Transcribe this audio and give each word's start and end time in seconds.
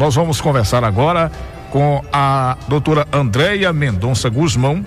Nós 0.00 0.14
vamos 0.14 0.40
conversar 0.40 0.82
agora 0.82 1.30
com 1.70 2.02
a 2.10 2.56
doutora 2.66 3.06
Andréia 3.12 3.70
Mendonça 3.70 4.30
Guzmão, 4.30 4.82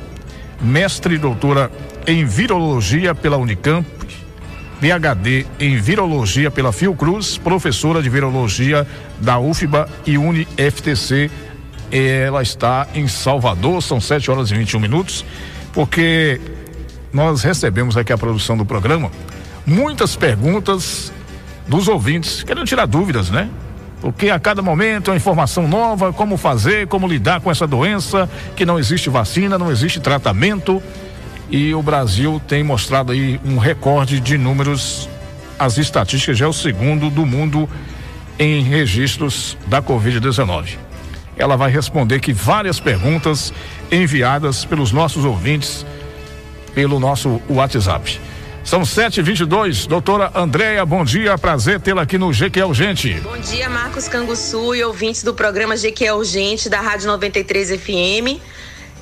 mestre 0.59 1.13
e 1.13 1.17
doutora 1.19 1.71
em 2.07 2.25
virologia 2.25 3.13
pela 3.13 3.37
Unicamp, 3.37 3.87
PhD 4.81 5.45
em 5.59 5.77
virologia 5.77 6.49
pela 6.49 6.71
Fiocruz, 6.73 7.37
professora 7.37 8.01
de 8.01 8.09
virologia 8.09 8.87
da 9.19 9.37
UFBA 9.37 9.87
e 10.03 10.17
UniFTC. 10.17 11.29
Ela 11.91 12.41
está 12.41 12.87
em 12.95 13.07
Salvador, 13.07 13.83
são 13.83 14.01
7 14.01 14.31
horas 14.31 14.49
e 14.49 14.55
21 14.55 14.79
minutos, 14.79 15.23
porque 15.73 16.41
nós 17.13 17.43
recebemos 17.43 17.95
aqui 17.97 18.11
a 18.11 18.17
produção 18.17 18.57
do 18.57 18.65
programa 18.65 19.11
muitas 19.63 20.15
perguntas 20.15 21.13
dos 21.67 21.87
ouvintes, 21.87 22.41
querendo 22.41 22.65
tirar 22.65 22.87
dúvidas, 22.87 23.29
né? 23.29 23.47
Porque 24.03 24.29
a 24.29 24.37
cada 24.37 24.61
momento 24.61 25.13
é 25.13 25.15
informação 25.15 25.65
nova, 25.65 26.11
como 26.11 26.35
fazer, 26.35 26.87
como 26.87 27.07
lidar 27.07 27.39
com 27.39 27.49
essa 27.49 27.65
doença, 27.65 28.29
que 28.53 28.65
não 28.65 28.77
existe 28.77 29.09
vacina, 29.09 29.57
não 29.57 29.71
existe 29.71 30.01
tratamento. 30.01 30.83
E 31.49 31.73
o 31.73 31.81
Brasil 31.81 32.41
tem 32.45 32.65
mostrado 32.65 33.13
aí 33.13 33.39
um 33.45 33.57
recorde 33.57 34.19
de 34.19 34.37
números. 34.37 35.07
As 35.57 35.77
estatísticas 35.77 36.37
já 36.37 36.45
é 36.45 36.49
o 36.49 36.51
segundo 36.51 37.09
do 37.09 37.25
mundo 37.25 37.69
em 38.37 38.61
registros 38.61 39.57
da 39.67 39.81
Covid-19. 39.81 40.77
Ela 41.37 41.55
vai 41.55 41.71
responder 41.71 42.19
que 42.19 42.33
várias 42.33 42.81
perguntas 42.81 43.53
enviadas 43.89 44.65
pelos 44.65 44.91
nossos 44.91 45.23
ouvintes 45.23 45.85
pelo 46.75 46.99
nosso 46.99 47.41
WhatsApp. 47.49 48.19
São 48.63 48.81
7h22. 48.81 49.87
Doutora 49.87 50.31
Andréia, 50.33 50.85
bom 50.85 51.03
dia. 51.03 51.37
Prazer 51.37 51.81
tê-la 51.81 52.03
aqui 52.03 52.17
no 52.17 52.31
GQ 52.31 52.63
Urgente. 52.63 53.19
Bom 53.21 53.37
dia, 53.37 53.69
Marcos 53.69 54.07
Canguçu 54.07 54.73
e 54.73 54.83
ouvintes 54.83 55.21
do 55.21 55.33
programa 55.33 55.75
GQ 55.75 56.11
Urgente 56.11 56.69
da 56.69 56.79
Rádio 56.79 57.07
93 57.07 57.71
FM. 57.81 58.39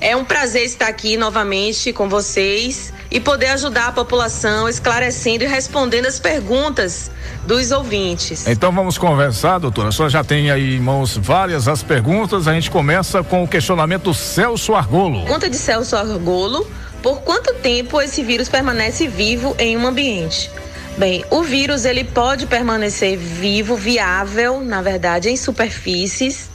É 0.00 0.16
um 0.16 0.24
prazer 0.24 0.64
estar 0.64 0.88
aqui 0.88 1.16
novamente 1.16 1.92
com 1.92 2.08
vocês 2.08 2.92
e 3.08 3.20
poder 3.20 3.50
ajudar 3.50 3.86
a 3.86 3.92
população 3.92 4.68
esclarecendo 4.68 5.44
e 5.44 5.46
respondendo 5.46 6.06
as 6.06 6.18
perguntas 6.18 7.08
dos 7.46 7.70
ouvintes. 7.70 8.48
Então 8.48 8.72
vamos 8.72 8.98
conversar, 8.98 9.58
doutora. 9.58 9.90
A 9.90 9.92
senhora 9.92 10.10
já 10.10 10.24
tem 10.24 10.50
aí 10.50 10.74
em 10.74 10.80
mãos 10.80 11.16
várias 11.16 11.68
as 11.68 11.84
perguntas. 11.84 12.48
A 12.48 12.52
gente 12.52 12.68
começa 12.68 13.22
com 13.22 13.44
o 13.44 13.48
questionamento 13.48 14.04
do 14.04 14.14
Celso 14.14 14.74
Argolo. 14.74 15.22
Pergunta 15.22 15.48
de 15.48 15.56
Celso 15.56 15.94
Argolo 15.94 16.66
por 17.02 17.22
quanto 17.22 17.54
tempo 17.54 18.00
esse 18.00 18.22
vírus 18.22 18.48
permanece 18.48 19.08
vivo 19.08 19.54
em 19.58 19.76
um 19.76 19.86
ambiente? 19.86 20.50
Bem, 20.96 21.24
o 21.30 21.42
vírus 21.42 21.84
ele 21.84 22.04
pode 22.04 22.46
permanecer 22.46 23.16
vivo, 23.16 23.76
viável, 23.76 24.60
na 24.60 24.82
verdade, 24.82 25.30
em 25.30 25.36
superfícies 25.36 26.50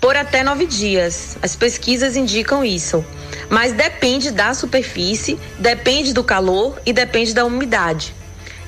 por 0.00 0.16
até 0.16 0.42
nove 0.42 0.66
dias. 0.66 1.36
As 1.42 1.56
pesquisas 1.56 2.16
indicam 2.16 2.64
isso. 2.64 3.04
Mas 3.50 3.72
depende 3.72 4.30
da 4.30 4.54
superfície, 4.54 5.38
depende 5.58 6.12
do 6.12 6.22
calor 6.22 6.80
e 6.84 6.92
depende 6.92 7.34
da 7.34 7.44
umidade. 7.44 8.14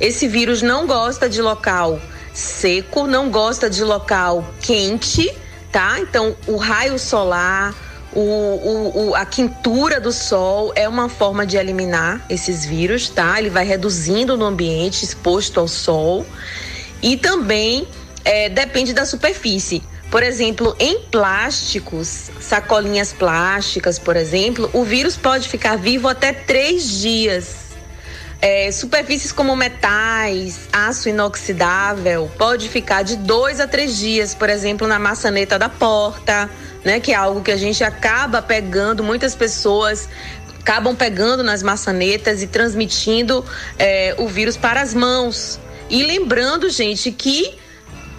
Esse 0.00 0.26
vírus 0.26 0.62
não 0.62 0.86
gosta 0.86 1.28
de 1.28 1.40
local 1.42 2.00
seco, 2.32 3.06
não 3.06 3.30
gosta 3.30 3.68
de 3.68 3.84
local 3.84 4.44
quente, 4.60 5.30
tá? 5.70 6.00
Então, 6.00 6.36
o 6.46 6.56
raio 6.56 6.98
solar, 6.98 7.74
o, 8.12 8.20
o, 8.20 9.08
o, 9.08 9.14
a 9.14 9.24
quintura 9.24 10.00
do 10.00 10.12
sol 10.12 10.72
é 10.74 10.88
uma 10.88 11.08
forma 11.08 11.46
de 11.46 11.56
eliminar 11.56 12.24
esses 12.28 12.64
vírus, 12.64 13.08
tá? 13.08 13.38
Ele 13.38 13.50
vai 13.50 13.64
reduzindo 13.64 14.36
no 14.36 14.44
ambiente 14.44 15.04
exposto 15.04 15.60
ao 15.60 15.68
sol. 15.68 16.26
E 17.02 17.16
também 17.16 17.86
é, 18.24 18.48
depende 18.48 18.92
da 18.92 19.06
superfície. 19.06 19.82
Por 20.10 20.24
exemplo, 20.24 20.74
em 20.80 21.02
plásticos, 21.02 22.30
sacolinhas 22.40 23.12
plásticas, 23.12 23.96
por 23.96 24.16
exemplo, 24.16 24.68
o 24.72 24.82
vírus 24.82 25.16
pode 25.16 25.48
ficar 25.48 25.76
vivo 25.76 26.08
até 26.08 26.32
três 26.32 27.00
dias. 27.00 27.69
É, 28.42 28.72
superfícies 28.72 29.32
como 29.32 29.54
metais, 29.54 30.60
aço 30.72 31.10
inoxidável, 31.10 32.30
pode 32.38 32.70
ficar 32.70 33.02
de 33.02 33.16
dois 33.16 33.60
a 33.60 33.66
três 33.66 33.98
dias, 33.98 34.34
por 34.34 34.48
exemplo, 34.48 34.88
na 34.88 34.98
maçaneta 34.98 35.58
da 35.58 35.68
porta 35.68 36.48
né? 36.84 37.00
Que 37.00 37.12
é 37.12 37.14
algo 37.14 37.42
que 37.42 37.50
a 37.50 37.56
gente 37.56 37.82
acaba 37.84 38.40
pegando, 38.42 39.02
muitas 39.02 39.34
pessoas 39.34 40.08
acabam 40.58 40.94
pegando 40.94 41.42
nas 41.42 41.62
maçanetas 41.62 42.42
e 42.42 42.46
transmitindo 42.46 43.44
é, 43.78 44.14
o 44.18 44.28
vírus 44.28 44.56
para 44.56 44.80
as 44.80 44.92
mãos. 44.92 45.58
E 45.88 46.02
lembrando, 46.02 46.68
gente, 46.68 47.10
que 47.10 47.54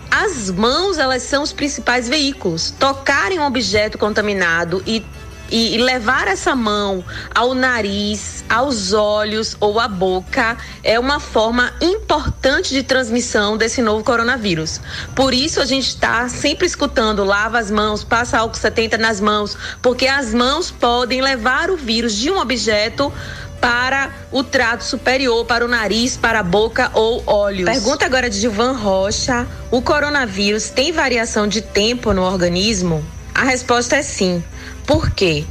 as 0.09 0.49
mãos 0.49 0.97
elas 0.97 1.23
são 1.23 1.43
os 1.43 1.53
principais 1.53 2.09
veículos. 2.09 2.71
Tocar 2.71 3.31
em 3.31 3.39
um 3.39 3.45
objeto 3.45 3.97
contaminado 3.97 4.83
e 4.85 5.03
e, 5.51 5.77
levar 5.77 6.27
essa 6.27 6.55
mão 6.55 7.03
ao 7.35 7.53
nariz, 7.53 8.43
aos 8.49 8.93
olhos 8.93 9.57
ou 9.59 9.79
à 9.79 9.87
boca 9.87 10.57
é 10.83 10.97
uma 10.97 11.19
forma 11.19 11.73
importante 11.81 12.73
de 12.73 12.83
transmissão 12.83 13.57
desse 13.57 13.81
novo 13.81 14.03
coronavírus. 14.03 14.79
Por 15.15 15.33
isso 15.33 15.59
a 15.59 15.65
gente 15.65 15.87
está 15.87 16.27
sempre 16.29 16.65
escutando 16.65 17.23
lava 17.23 17.59
as 17.59 17.69
mãos, 17.69 18.03
passa 18.03 18.39
álcool 18.39 18.57
70 18.57 18.97
nas 18.97 19.19
mãos, 19.19 19.57
porque 19.81 20.07
as 20.07 20.33
mãos 20.33 20.71
podem 20.71 21.21
levar 21.21 21.69
o 21.69 21.75
vírus 21.75 22.15
de 22.15 22.31
um 22.31 22.39
objeto 22.39 23.11
para 23.59 24.09
o 24.31 24.43
trato 24.43 24.83
superior, 24.83 25.45
para 25.45 25.63
o 25.63 25.67
nariz, 25.67 26.17
para 26.17 26.39
a 26.39 26.43
boca 26.43 26.89
ou 26.95 27.23
olhos. 27.27 27.69
Pergunta 27.69 28.05
agora 28.05 28.29
de 28.29 28.39
Gilvan 28.39 28.71
Rocha: 28.71 29.47
o 29.69 29.81
coronavírus 29.81 30.69
tem 30.69 30.91
variação 30.91 31.47
de 31.47 31.61
tempo 31.61 32.11
no 32.11 32.23
organismo? 32.23 33.05
A 33.35 33.43
resposta 33.43 33.95
é 33.95 34.01
sim. 34.01 34.43
Por 34.91 35.09
quê? 35.11 35.45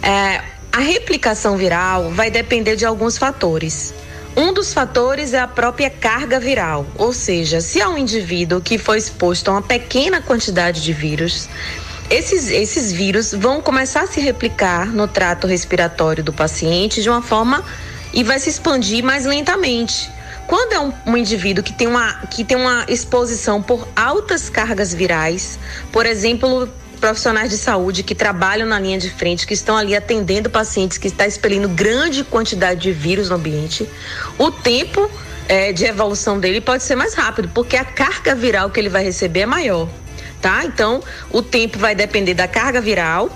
É, 0.00 0.40
a 0.70 0.78
replicação 0.78 1.56
viral 1.56 2.12
vai 2.12 2.30
depender 2.30 2.76
de 2.76 2.86
alguns 2.86 3.18
fatores. 3.18 3.92
Um 4.36 4.52
dos 4.52 4.72
fatores 4.72 5.34
é 5.34 5.40
a 5.40 5.48
própria 5.48 5.90
carga 5.90 6.38
viral, 6.38 6.86
ou 6.94 7.12
seja, 7.12 7.60
se 7.60 7.82
há 7.82 7.88
um 7.88 7.98
indivíduo 7.98 8.60
que 8.60 8.78
foi 8.78 8.98
exposto 8.98 9.48
a 9.48 9.54
uma 9.54 9.62
pequena 9.62 10.22
quantidade 10.22 10.80
de 10.80 10.92
vírus, 10.92 11.48
esses, 12.08 12.48
esses 12.48 12.92
vírus 12.92 13.32
vão 13.32 13.60
começar 13.60 14.02
a 14.02 14.06
se 14.06 14.20
replicar 14.20 14.86
no 14.86 15.08
trato 15.08 15.48
respiratório 15.48 16.22
do 16.22 16.32
paciente 16.32 17.02
de 17.02 17.10
uma 17.10 17.20
forma 17.20 17.64
e 18.12 18.22
vai 18.22 18.38
se 18.38 18.48
expandir 18.48 19.02
mais 19.02 19.24
lentamente. 19.24 20.08
Quando 20.46 20.72
é 20.72 20.78
um, 20.78 20.92
um, 21.04 21.16
indivíduo 21.16 21.64
que 21.64 21.72
tem, 21.72 21.88
uma, 21.88 22.12
que 22.28 22.44
tem 22.44 22.56
uma 22.56 22.84
exposição 22.86 23.60
por 23.60 23.88
altas 23.96 24.48
cargas 24.48 24.94
virais, 24.94 25.58
por 25.90 26.06
exemplo, 26.06 26.70
profissionais 26.94 27.50
de 27.50 27.58
saúde 27.58 28.02
que 28.02 28.14
trabalham 28.14 28.66
na 28.66 28.78
linha 28.78 28.98
de 28.98 29.10
frente, 29.10 29.46
que 29.46 29.54
estão 29.54 29.76
ali 29.76 29.94
atendendo 29.94 30.48
pacientes 30.48 30.98
que 30.98 31.08
está 31.08 31.26
expelindo 31.26 31.68
grande 31.68 32.24
quantidade 32.24 32.80
de 32.80 32.92
vírus 32.92 33.28
no 33.28 33.36
ambiente, 33.36 33.88
o 34.38 34.50
tempo 34.50 35.10
é, 35.48 35.72
de 35.72 35.84
evolução 35.84 36.38
dele 36.38 36.60
pode 36.60 36.82
ser 36.82 36.96
mais 36.96 37.14
rápido, 37.14 37.50
porque 37.52 37.76
a 37.76 37.84
carga 37.84 38.34
viral 38.34 38.70
que 38.70 38.80
ele 38.80 38.88
vai 38.88 39.04
receber 39.04 39.40
é 39.40 39.46
maior, 39.46 39.88
tá? 40.40 40.64
Então, 40.64 41.02
o 41.30 41.42
tempo 41.42 41.78
vai 41.78 41.94
depender 41.94 42.34
da 42.34 42.48
carga 42.48 42.80
viral 42.80 43.30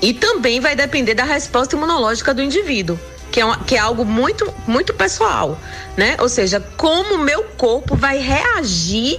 e 0.00 0.12
também 0.12 0.60
vai 0.60 0.74
depender 0.74 1.14
da 1.14 1.24
resposta 1.24 1.76
imunológica 1.76 2.34
do 2.34 2.42
indivíduo. 2.42 2.98
Que 3.30 3.40
é, 3.40 3.44
uma, 3.46 3.56
que 3.64 3.76
é 3.76 3.78
algo 3.78 4.04
muito, 4.04 4.52
muito 4.66 4.92
pessoal, 4.92 5.58
né? 5.96 6.16
Ou 6.18 6.28
seja, 6.28 6.60
como 6.76 7.14
o 7.14 7.18
meu 7.18 7.44
corpo 7.56 7.96
vai 7.96 8.18
reagir 8.18 9.18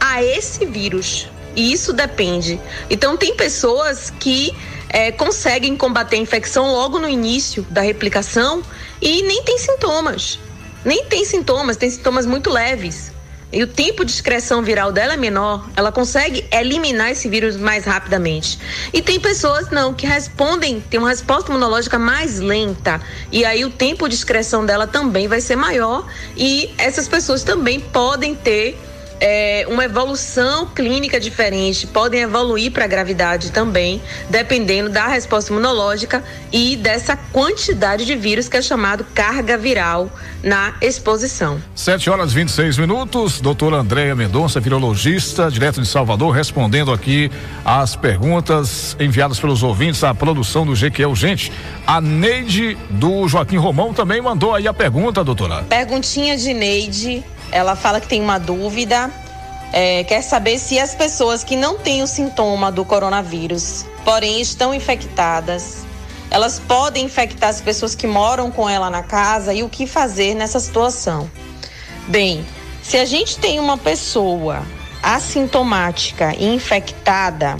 a 0.00 0.20
esse 0.20 0.66
vírus, 0.66 1.28
e 1.56 1.72
isso 1.72 1.92
depende. 1.92 2.60
Então, 2.88 3.16
tem 3.16 3.34
pessoas 3.34 4.12
que 4.20 4.54
é, 4.88 5.10
conseguem 5.10 5.76
combater 5.76 6.16
a 6.16 6.20
infecção 6.20 6.70
logo 6.72 6.98
no 6.98 7.08
início 7.08 7.66
da 7.70 7.80
replicação 7.80 8.62
e 9.00 9.22
nem 9.22 9.42
tem 9.42 9.58
sintomas. 9.58 10.38
Nem 10.84 11.04
tem 11.06 11.24
sintomas, 11.24 11.76
tem 11.76 11.90
sintomas 11.90 12.26
muito 12.26 12.50
leves. 12.50 13.10
E 13.52 13.62
o 13.62 13.66
tempo 13.66 14.04
de 14.04 14.10
excreção 14.10 14.60
viral 14.60 14.90
dela 14.90 15.14
é 15.14 15.16
menor, 15.16 15.68
ela 15.76 15.92
consegue 15.92 16.44
eliminar 16.52 17.12
esse 17.12 17.28
vírus 17.28 17.56
mais 17.56 17.84
rapidamente. 17.84 18.58
E 18.92 19.00
tem 19.00 19.20
pessoas 19.20 19.70
não 19.70 19.94
que 19.94 20.04
respondem, 20.04 20.80
tem 20.90 20.98
uma 20.98 21.08
resposta 21.08 21.50
imunológica 21.50 21.98
mais 21.98 22.40
lenta, 22.40 23.00
e 23.30 23.44
aí 23.44 23.64
o 23.64 23.70
tempo 23.70 24.08
de 24.08 24.16
excreção 24.16 24.66
dela 24.66 24.86
também 24.86 25.28
vai 25.28 25.40
ser 25.40 25.54
maior, 25.54 26.06
e 26.36 26.74
essas 26.76 27.06
pessoas 27.06 27.44
também 27.44 27.78
podem 27.78 28.34
ter 28.34 28.76
é, 29.20 29.66
uma 29.68 29.84
evolução 29.84 30.66
clínica 30.66 31.18
diferente, 31.18 31.86
podem 31.86 32.20
evoluir 32.20 32.72
para 32.72 32.84
a 32.84 32.88
gravidade 32.88 33.50
também, 33.50 34.02
dependendo 34.28 34.88
da 34.88 35.06
resposta 35.06 35.52
imunológica 35.52 36.22
e 36.52 36.76
dessa 36.76 37.16
quantidade 37.16 38.04
de 38.04 38.14
vírus 38.14 38.48
que 38.48 38.56
é 38.56 38.62
chamado 38.62 39.04
carga 39.14 39.56
viral 39.56 40.10
na 40.42 40.74
exposição. 40.80 41.60
7 41.74 42.10
horas 42.10 42.32
26 42.32 42.78
minutos. 42.78 43.40
Doutora 43.40 43.76
Andréia 43.76 44.14
Mendonça, 44.14 44.60
virologista, 44.60 45.50
direto 45.50 45.80
de 45.80 45.88
Salvador, 45.88 46.34
respondendo 46.34 46.92
aqui 46.92 47.30
as 47.64 47.96
perguntas 47.96 48.96
enviadas 49.00 49.40
pelos 49.40 49.62
ouvintes 49.62 50.04
à 50.04 50.14
produção 50.14 50.66
do 50.66 50.74
GQ 50.74 51.06
Urgente. 51.06 51.52
A 51.86 52.00
Neide 52.00 52.76
do 52.90 53.26
Joaquim 53.26 53.56
Romão 53.56 53.92
também 53.92 54.20
mandou 54.20 54.54
aí 54.54 54.68
a 54.68 54.74
pergunta, 54.74 55.24
doutora. 55.24 55.62
Perguntinha 55.64 56.36
de 56.36 56.52
Neide 56.52 57.24
ela 57.50 57.76
fala 57.76 58.00
que 58.00 58.08
tem 58.08 58.20
uma 58.20 58.38
dúvida. 58.38 59.10
é, 59.72 60.04
quer 60.04 60.22
saber 60.22 60.58
se 60.58 60.78
as 60.78 60.94
pessoas 60.94 61.42
que 61.42 61.56
não 61.56 61.76
têm 61.76 62.02
o 62.02 62.06
sintoma 62.06 62.70
do 62.70 62.84
coronavírus, 62.84 63.84
porém 64.04 64.40
estão 64.40 64.72
infectadas, 64.72 65.84
elas 66.30 66.58
podem 66.58 67.04
infectar 67.04 67.50
as 67.50 67.60
pessoas 67.60 67.94
que 67.94 68.06
moram 68.06 68.50
com 68.50 68.68
ela 68.68 68.88
na 68.90 69.02
casa 69.02 69.52
e 69.52 69.62
o 69.62 69.68
que 69.68 69.86
fazer 69.86 70.34
nessa 70.34 70.60
situação. 70.60 71.30
Bem, 72.08 72.46
se 72.82 72.96
a 72.96 73.04
gente 73.04 73.38
tem 73.38 73.58
uma 73.58 73.76
pessoa 73.76 74.62
assintomática 75.02 76.34
e 76.38 76.46
infectada 76.46 77.56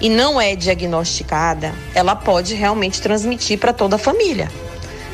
e 0.00 0.08
não 0.08 0.40
é 0.40 0.54
diagnosticada, 0.54 1.74
ela 1.94 2.14
pode 2.14 2.54
realmente 2.54 3.00
transmitir 3.00 3.58
para 3.58 3.72
toda 3.72 3.96
a 3.96 3.98
família, 3.98 4.50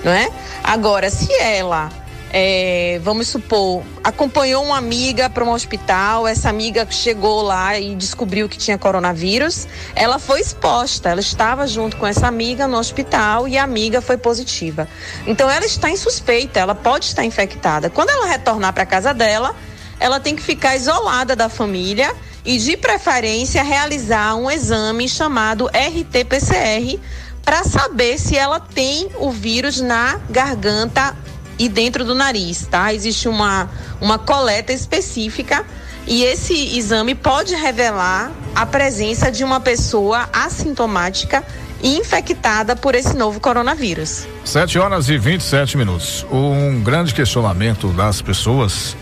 não 0.02 0.12
é? 0.12 0.30
Agora, 0.62 1.10
se 1.10 1.32
ela 1.34 1.90
é, 2.32 2.98
vamos 3.04 3.28
supor, 3.28 3.82
acompanhou 4.02 4.64
uma 4.64 4.78
amiga 4.78 5.28
para 5.28 5.44
um 5.44 5.50
hospital, 5.52 6.26
essa 6.26 6.48
amiga 6.48 6.86
chegou 6.90 7.42
lá 7.42 7.78
e 7.78 7.94
descobriu 7.94 8.48
que 8.48 8.56
tinha 8.56 8.78
coronavírus, 8.78 9.68
ela 9.94 10.18
foi 10.18 10.40
exposta, 10.40 11.10
ela 11.10 11.20
estava 11.20 11.66
junto 11.66 11.98
com 11.98 12.06
essa 12.06 12.26
amiga 12.26 12.66
no 12.66 12.78
hospital 12.78 13.46
e 13.46 13.58
a 13.58 13.62
amiga 13.62 14.00
foi 14.00 14.16
positiva. 14.16 14.88
Então 15.26 15.50
ela 15.50 15.66
está 15.66 15.90
em 15.90 15.96
suspeita, 15.96 16.58
ela 16.58 16.74
pode 16.74 17.04
estar 17.04 17.22
infectada. 17.22 17.90
Quando 17.90 18.08
ela 18.08 18.26
retornar 18.26 18.72
para 18.72 18.86
casa 18.86 19.12
dela, 19.12 19.54
ela 20.00 20.18
tem 20.18 20.34
que 20.34 20.42
ficar 20.42 20.74
isolada 20.74 21.36
da 21.36 21.50
família 21.50 22.14
e, 22.46 22.56
de 22.56 22.78
preferência, 22.78 23.62
realizar 23.62 24.36
um 24.36 24.50
exame 24.50 25.06
chamado 25.06 25.68
RT-PCR 25.68 26.98
para 27.44 27.62
saber 27.64 28.18
se 28.18 28.38
ela 28.38 28.58
tem 28.58 29.10
o 29.18 29.30
vírus 29.30 29.80
na 29.80 30.18
garganta 30.30 31.14
e 31.58 31.68
dentro 31.68 32.04
do 32.04 32.14
nariz, 32.14 32.66
tá? 32.66 32.92
Existe 32.92 33.28
uma, 33.28 33.70
uma 34.00 34.18
coleta 34.18 34.72
específica 34.72 35.64
e 36.06 36.24
esse 36.24 36.76
exame 36.76 37.14
pode 37.14 37.54
revelar 37.54 38.32
a 38.54 38.66
presença 38.66 39.30
de 39.30 39.44
uma 39.44 39.60
pessoa 39.60 40.28
assintomática 40.32 41.44
infectada 41.82 42.76
por 42.76 42.94
esse 42.94 43.16
novo 43.16 43.40
coronavírus. 43.40 44.26
7 44.44 44.78
horas 44.78 45.08
e 45.08 45.18
27 45.18 45.76
minutos. 45.76 46.24
Um 46.30 46.80
grande 46.82 47.12
questionamento 47.12 47.88
das 47.88 48.22
pessoas, 48.22 48.96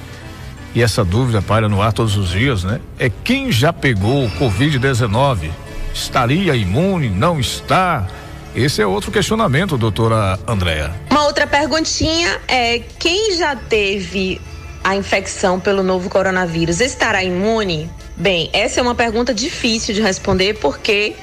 e 0.75 0.83
essa 0.83 1.05
dúvida 1.05 1.43
para 1.43 1.69
no 1.69 1.83
ar 1.83 1.93
todos 1.93 2.17
os 2.17 2.31
dias, 2.31 2.65
né? 2.65 2.81
É 2.99 3.11
quem 3.11 3.53
já 3.53 3.73
pegou 3.73 4.25
o 4.25 4.31
Covid-19 4.33 5.51
estaria 5.93 6.55
imune, 6.55 7.09
não 7.09 7.41
está? 7.41 8.07
Esse 8.55 8.83
é 8.83 8.87
outro 8.87 9.13
questionamento, 9.13 9.79
doutora 9.79 10.39
Andréa. 10.47 10.95
Uma 11.11 11.25
outra 11.27 11.47
perguntinha 11.47 12.41
é: 12.49 12.81
quem 12.99 13.37
já 13.37 13.55
teve 13.55 14.41
a 14.83 14.97
infecção 14.97 15.61
pelo 15.61 15.83
novo 15.83 16.11
coronavírus 16.11 16.81
estará 16.81 17.23
imune? 17.23 17.91
Bem, 18.17 18.51
essa 18.53 18.81
é 18.81 18.83
uma 18.83 18.95
pergunta 18.95 19.33
difícil 19.33 19.95
de 19.95 20.03
responder 20.03 20.55
porque 20.55 21.15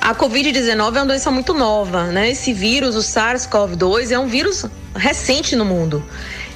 a 0.00 0.14
Covid-19 0.14 0.96
é 0.96 1.00
uma 1.00 1.06
doença 1.06 1.30
muito 1.30 1.52
nova, 1.52 2.04
né? 2.04 2.30
Esse 2.30 2.52
vírus, 2.52 2.96
o 2.96 3.00
SARS-CoV-2, 3.00 4.10
é 4.10 4.18
um 4.18 4.26
vírus 4.26 4.64
recente 4.96 5.54
no 5.54 5.64
mundo. 5.64 6.02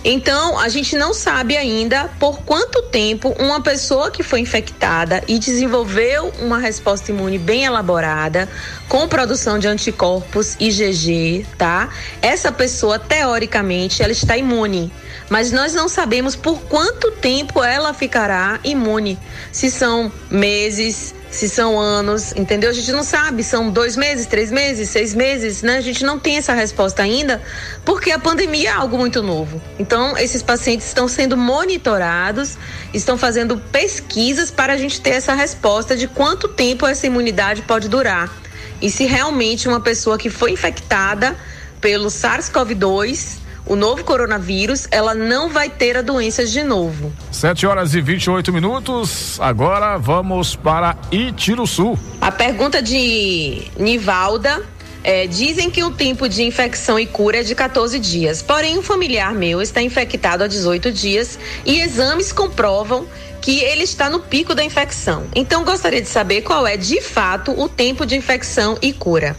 Então, 0.04 0.58
a 0.58 0.68
gente 0.68 0.96
não 0.96 1.14
sabe 1.14 1.56
ainda 1.56 2.10
por 2.20 2.40
quanto 2.42 2.82
tempo 2.82 3.34
uma 3.38 3.62
pessoa 3.62 4.10
que 4.10 4.22
foi 4.22 4.40
infectada 4.40 5.24
e 5.26 5.38
desenvolveu 5.38 6.30
uma 6.40 6.58
resposta 6.58 7.10
imune 7.10 7.38
bem 7.38 7.64
elaborada, 7.64 8.46
com 8.86 9.08
produção 9.08 9.58
de 9.58 9.66
anticorpos 9.66 10.56
IgG, 10.60 11.46
tá? 11.56 11.88
Essa 12.20 12.52
pessoa, 12.52 12.98
teoricamente, 12.98 14.02
ela 14.02 14.12
está 14.12 14.36
imune. 14.36 14.92
Mas 15.30 15.50
nós 15.50 15.72
não 15.72 15.88
sabemos 15.88 16.36
por 16.36 16.60
quanto 16.64 17.10
tempo 17.12 17.64
ela 17.64 17.94
ficará 17.94 18.60
imune. 18.62 19.18
Se 19.50 19.70
são 19.70 20.12
meses, 20.30 21.14
se 21.34 21.48
são 21.48 21.80
anos, 21.80 22.32
entendeu? 22.36 22.70
A 22.70 22.72
gente 22.72 22.92
não 22.92 23.02
sabe, 23.02 23.42
são 23.42 23.68
dois 23.68 23.96
meses, 23.96 24.24
três 24.24 24.52
meses, 24.52 24.88
seis 24.88 25.14
meses, 25.14 25.62
né? 25.62 25.78
A 25.78 25.80
gente 25.80 26.04
não 26.04 26.16
tem 26.16 26.36
essa 26.36 26.54
resposta 26.54 27.02
ainda, 27.02 27.42
porque 27.84 28.12
a 28.12 28.18
pandemia 28.20 28.70
é 28.70 28.72
algo 28.72 28.96
muito 28.96 29.20
novo. 29.20 29.60
Então, 29.76 30.16
esses 30.16 30.42
pacientes 30.42 30.86
estão 30.86 31.08
sendo 31.08 31.36
monitorados, 31.36 32.56
estão 32.92 33.18
fazendo 33.18 33.58
pesquisas 33.58 34.52
para 34.52 34.74
a 34.74 34.76
gente 34.76 35.00
ter 35.00 35.10
essa 35.10 35.34
resposta 35.34 35.96
de 35.96 36.06
quanto 36.06 36.46
tempo 36.46 36.86
essa 36.86 37.06
imunidade 37.06 37.62
pode 37.62 37.88
durar. 37.88 38.32
E 38.80 38.88
se 38.88 39.04
realmente 39.04 39.66
uma 39.66 39.80
pessoa 39.80 40.16
que 40.16 40.30
foi 40.30 40.52
infectada 40.52 41.36
pelo 41.80 42.06
SARS-CoV-2 42.06 43.43
o 43.66 43.76
novo 43.76 44.04
coronavírus, 44.04 44.86
ela 44.90 45.14
não 45.14 45.48
vai 45.48 45.70
ter 45.70 45.96
a 45.96 46.02
doença 46.02 46.44
de 46.44 46.62
novo. 46.62 47.12
7 47.30 47.66
horas 47.66 47.94
e 47.94 48.00
28 48.00 48.52
minutos. 48.52 49.38
Agora 49.40 49.96
vamos 49.96 50.54
para 50.54 50.96
Itiruçu. 51.10 51.98
A 52.20 52.30
pergunta 52.30 52.82
de 52.82 53.62
Nivalda. 53.78 54.62
É, 55.06 55.26
dizem 55.26 55.70
que 55.70 55.84
o 55.84 55.90
tempo 55.90 56.26
de 56.26 56.42
infecção 56.42 56.98
e 56.98 57.04
cura 57.04 57.40
é 57.40 57.42
de 57.42 57.54
14 57.54 57.98
dias. 57.98 58.40
Porém, 58.40 58.78
um 58.78 58.82
familiar 58.82 59.34
meu 59.34 59.60
está 59.60 59.82
infectado 59.82 60.42
há 60.44 60.46
18 60.46 60.90
dias 60.90 61.38
e 61.66 61.78
exames 61.78 62.32
comprovam 62.32 63.06
que 63.42 63.60
ele 63.60 63.82
está 63.82 64.08
no 64.08 64.20
pico 64.20 64.54
da 64.54 64.64
infecção. 64.64 65.26
Então, 65.36 65.62
gostaria 65.62 66.00
de 66.00 66.08
saber 66.08 66.40
qual 66.40 66.66
é, 66.66 66.78
de 66.78 67.02
fato, 67.02 67.52
o 67.52 67.68
tempo 67.68 68.06
de 68.06 68.16
infecção 68.16 68.78
e 68.80 68.94
cura. 68.94 69.36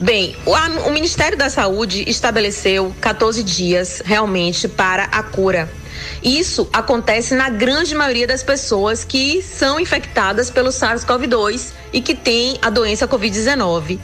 Bem, 0.00 0.36
o, 0.46 0.52
o 0.88 0.92
Ministério 0.92 1.36
da 1.36 1.50
Saúde 1.50 2.04
estabeleceu 2.08 2.94
14 3.00 3.42
dias 3.42 4.02
realmente 4.04 4.68
para 4.68 5.04
a 5.04 5.22
cura. 5.22 5.70
Isso 6.22 6.68
acontece 6.72 7.34
na 7.34 7.48
grande 7.48 7.94
maioria 7.94 8.26
das 8.26 8.42
pessoas 8.42 9.04
que 9.04 9.42
são 9.42 9.78
infectadas 9.80 10.50
pelo 10.50 10.70
SARS-CoV-2 10.70 11.72
e 11.92 12.00
que 12.00 12.14
têm 12.14 12.58
a 12.62 12.70
doença 12.70 13.06
Covid-19 13.06 13.98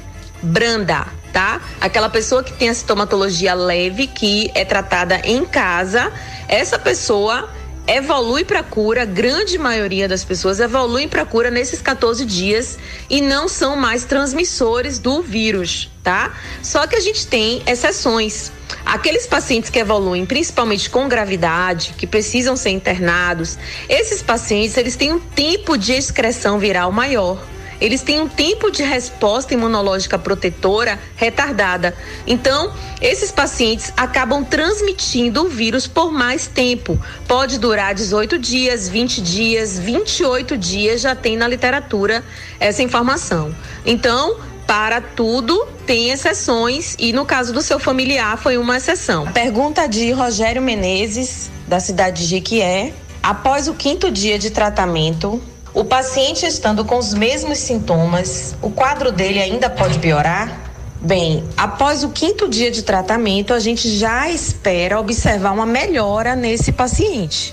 branda, 0.45 1.07
tá? 1.33 1.61
Aquela 1.81 2.09
pessoa 2.09 2.43
que 2.45 2.53
tem 2.53 2.69
a 2.69 2.75
sintomatologia 2.75 3.55
leve, 3.55 4.07
que 4.07 4.51
é 4.55 4.65
tratada 4.65 5.21
em 5.25 5.45
casa, 5.45 6.13
essa 6.49 6.79
pessoa 6.79 7.49
evolui 7.87 8.45
para 8.45 8.63
cura, 8.63 9.05
grande 9.05 9.59
maioria 9.59 10.09
das 10.09 10.25
pessoas 10.25 10.59
evoluem 10.59 11.09
para 11.09 11.25
cura 11.25 11.51
nesses 11.51 11.83
14 11.83 12.25
dias 12.25 12.79
e 13.11 13.21
não 13.21 13.49
são 13.49 13.77
mais 13.77 14.05
transmissores 14.05 14.99
do 14.99 15.23
vírus, 15.23 15.91
tá? 16.03 16.35
Só 16.63 16.87
que 16.87 16.97
a 16.97 17.01
gente 17.01 17.27
tem 17.27 17.63
exceções. 17.67 18.51
Aqueles 18.85 19.27
pacientes 19.27 19.71
que 19.71 19.79
evoluem 19.79 20.25
principalmente 20.25 20.89
com 20.89 21.09
gravidade, 21.09 21.95
que 21.97 22.07
precisam 22.07 22.57
ser 22.57 22.71
internados, 22.71 23.59
esses 23.89 24.23
pacientes 24.23 24.77
eles 24.77 24.97
têm 24.97 25.13
um 25.13 25.21
tempo 25.21 25.77
de 25.77 25.93
excreção 25.93 26.59
viral 26.59 26.91
maior 26.91 27.54
eles 27.81 28.03
têm 28.03 28.21
um 28.21 28.29
tempo 28.29 28.71
de 28.71 28.83
resposta 28.83 29.55
imunológica 29.55 30.19
protetora 30.19 30.99
retardada. 31.17 31.95
Então, 32.27 32.73
esses 33.01 33.31
pacientes 33.31 33.93
acabam 33.97 34.45
transmitindo 34.45 35.45
o 35.45 35.49
vírus 35.49 35.87
por 35.87 36.13
mais 36.13 36.47
tempo. 36.47 36.99
Pode 37.27 37.59
durar 37.59 37.95
18 37.95 38.39
dias, 38.39 38.89
20 38.89 39.21
dias, 39.21 39.79
28 39.79 40.57
dias, 40.57 41.01
já 41.01 41.15
tem 41.15 41.37
na 41.37 41.49
literatura 41.49 42.25
essa 42.59 42.83
informação. 42.83 43.55
Então, 43.85 44.37
para 44.67 45.01
tudo 45.01 45.67
tem 45.87 46.11
exceções 46.11 46.97
e 46.99 47.13
no 47.13 47.27
caso 47.27 47.53
do 47.53 47.61
seu 47.61 47.79
familiar 47.79 48.39
foi 48.39 48.57
uma 48.57 48.77
exceção. 48.77 49.31
Pergunta 49.33 49.87
de 49.87 50.11
Rogério 50.13 50.63
Menezes, 50.63 51.51
da 51.69 51.79
cidade 51.79 52.23
de 52.23 52.29
Jequié. 52.29 52.95
Após 53.23 53.69
o 53.69 53.75
quinto 53.75 54.11
dia 54.11 54.39
de 54.39 54.51
tratamento, 54.51 55.43
o 55.75 55.85
paciente 55.85 56.47
estando 56.47 56.85
com 56.85 56.97
os 56.97 57.13
mesmos 57.13 57.59
sintomas, 57.59 58.55
o 58.63 58.71
quadro 58.71 59.11
dele 59.11 59.41
ainda 59.41 59.69
pode 59.69 59.99
piorar? 59.99 60.61
Bem, 61.01 61.45
após 61.57 62.05
o 62.05 62.11
quinto 62.11 62.49
dia 62.49 62.71
de 62.71 62.83
tratamento, 62.83 63.53
a 63.53 63.59
gente 63.59 63.91
já 63.91 64.31
espera 64.31 65.01
observar 65.01 65.51
uma 65.51 65.67
melhora 65.67 66.37
nesse 66.37 66.71
paciente. 66.71 67.53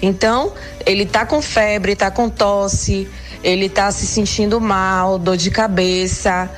Então, 0.00 0.52
ele 0.86 1.02
está 1.02 1.26
com 1.26 1.42
febre, 1.42 1.92
está 1.92 2.10
com 2.10 2.28
tosse, 2.28 3.08
ele 3.42 3.66
está 3.66 3.90
se 3.90 4.06
sentindo 4.06 4.60
mal, 4.60 5.18
dor 5.18 5.36
de 5.36 5.50
cabeça. 5.50 6.48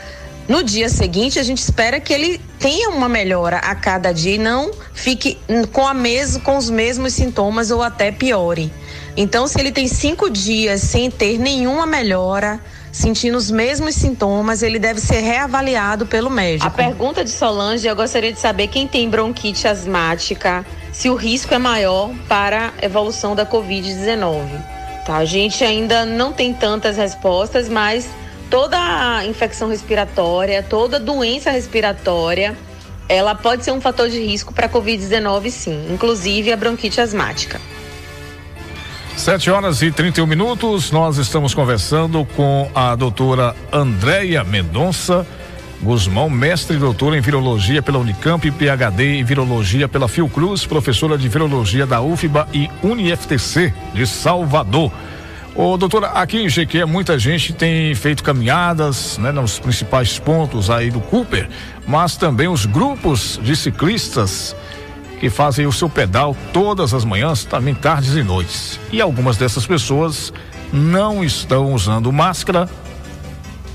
No 0.46 0.62
dia 0.62 0.88
seguinte, 0.88 1.38
a 1.38 1.42
gente 1.42 1.58
espera 1.58 1.98
que 1.98 2.12
ele 2.12 2.38
tenha 2.58 2.90
uma 2.90 3.08
melhora 3.08 3.58
a 3.58 3.74
cada 3.74 4.12
dia 4.12 4.34
e 4.34 4.38
não 4.38 4.70
fique 4.92 5.38
com, 5.72 5.86
a 5.86 5.94
mes 5.94 6.36
com 6.36 6.56
os 6.56 6.68
mesmos 6.68 7.14
sintomas 7.14 7.70
ou 7.70 7.82
até 7.82 8.12
piore. 8.12 8.70
Então, 9.20 9.48
se 9.48 9.58
ele 9.58 9.72
tem 9.72 9.88
cinco 9.88 10.30
dias 10.30 10.80
sem 10.80 11.10
ter 11.10 11.40
nenhuma 11.40 11.84
melhora, 11.84 12.60
sentindo 12.92 13.36
os 13.36 13.50
mesmos 13.50 13.96
sintomas, 13.96 14.62
ele 14.62 14.78
deve 14.78 15.00
ser 15.00 15.18
reavaliado 15.18 16.06
pelo 16.06 16.30
médico. 16.30 16.64
A 16.64 16.70
pergunta 16.70 17.24
de 17.24 17.30
Solange, 17.30 17.84
eu 17.84 17.96
gostaria 17.96 18.32
de 18.32 18.38
saber 18.38 18.68
quem 18.68 18.86
tem 18.86 19.10
bronquite 19.10 19.66
asmática, 19.66 20.64
se 20.92 21.10
o 21.10 21.16
risco 21.16 21.52
é 21.52 21.58
maior 21.58 22.12
para 22.28 22.72
a 22.80 22.86
evolução 22.86 23.34
da 23.34 23.44
Covid-19. 23.44 24.46
Tá? 25.04 25.16
A 25.16 25.24
gente 25.24 25.64
ainda 25.64 26.06
não 26.06 26.32
tem 26.32 26.54
tantas 26.54 26.96
respostas, 26.96 27.68
mas 27.68 28.08
toda 28.48 28.78
a 28.78 29.26
infecção 29.26 29.68
respiratória, 29.68 30.62
toda 30.62 31.00
doença 31.00 31.50
respiratória, 31.50 32.56
ela 33.08 33.34
pode 33.34 33.64
ser 33.64 33.72
um 33.72 33.80
fator 33.80 34.08
de 34.08 34.24
risco 34.24 34.54
para 34.54 34.66
a 34.66 34.70
Covid-19, 34.70 35.50
sim, 35.50 35.88
inclusive 35.90 36.52
a 36.52 36.56
bronquite 36.56 37.00
asmática. 37.00 37.60
Sete 39.18 39.50
horas 39.50 39.82
e 39.82 39.90
31 39.90 40.26
minutos, 40.26 40.92
nós 40.92 41.18
estamos 41.18 41.52
conversando 41.52 42.24
com 42.36 42.70
a 42.72 42.94
doutora 42.94 43.54
Andréia 43.72 44.44
Mendonça 44.44 45.26
Guzmão, 45.82 46.30
mestre 46.30 46.76
e 46.76 46.78
doutora 46.78 47.18
em 47.18 47.20
virologia 47.20 47.82
pela 47.82 47.98
Unicamp 47.98 48.46
e 48.46 48.52
PhD 48.52 49.18
em 49.18 49.24
virologia 49.24 49.88
pela 49.88 50.06
Fiocruz, 50.06 50.64
professora 50.64 51.18
de 51.18 51.28
virologia 51.28 51.84
da 51.84 52.00
UFBA 52.00 52.48
e 52.54 52.70
UniFTC 52.80 53.74
de 53.92 54.06
Salvador. 54.06 54.92
Ô, 55.52 55.76
doutora, 55.76 56.10
aqui 56.10 56.38
em 56.38 56.48
Jequié 56.48 56.84
muita 56.84 57.18
gente 57.18 57.52
tem 57.52 57.92
feito 57.96 58.22
caminhadas, 58.22 59.18
né, 59.18 59.32
nos 59.32 59.58
principais 59.58 60.16
pontos 60.16 60.70
aí 60.70 60.92
do 60.92 61.00
Cooper, 61.00 61.48
mas 61.88 62.16
também 62.16 62.46
os 62.46 62.66
grupos 62.66 63.40
de 63.42 63.56
ciclistas 63.56 64.54
que 65.20 65.28
fazem 65.30 65.66
o 65.66 65.72
seu 65.72 65.88
pedal 65.88 66.36
todas 66.52 66.94
as 66.94 67.04
manhãs, 67.04 67.44
também 67.44 67.74
tardes 67.74 68.14
e 68.14 68.22
noites. 68.22 68.78
E 68.92 69.00
algumas 69.00 69.36
dessas 69.36 69.66
pessoas 69.66 70.32
não 70.72 71.24
estão 71.24 71.72
usando 71.72 72.12
máscara 72.12 72.68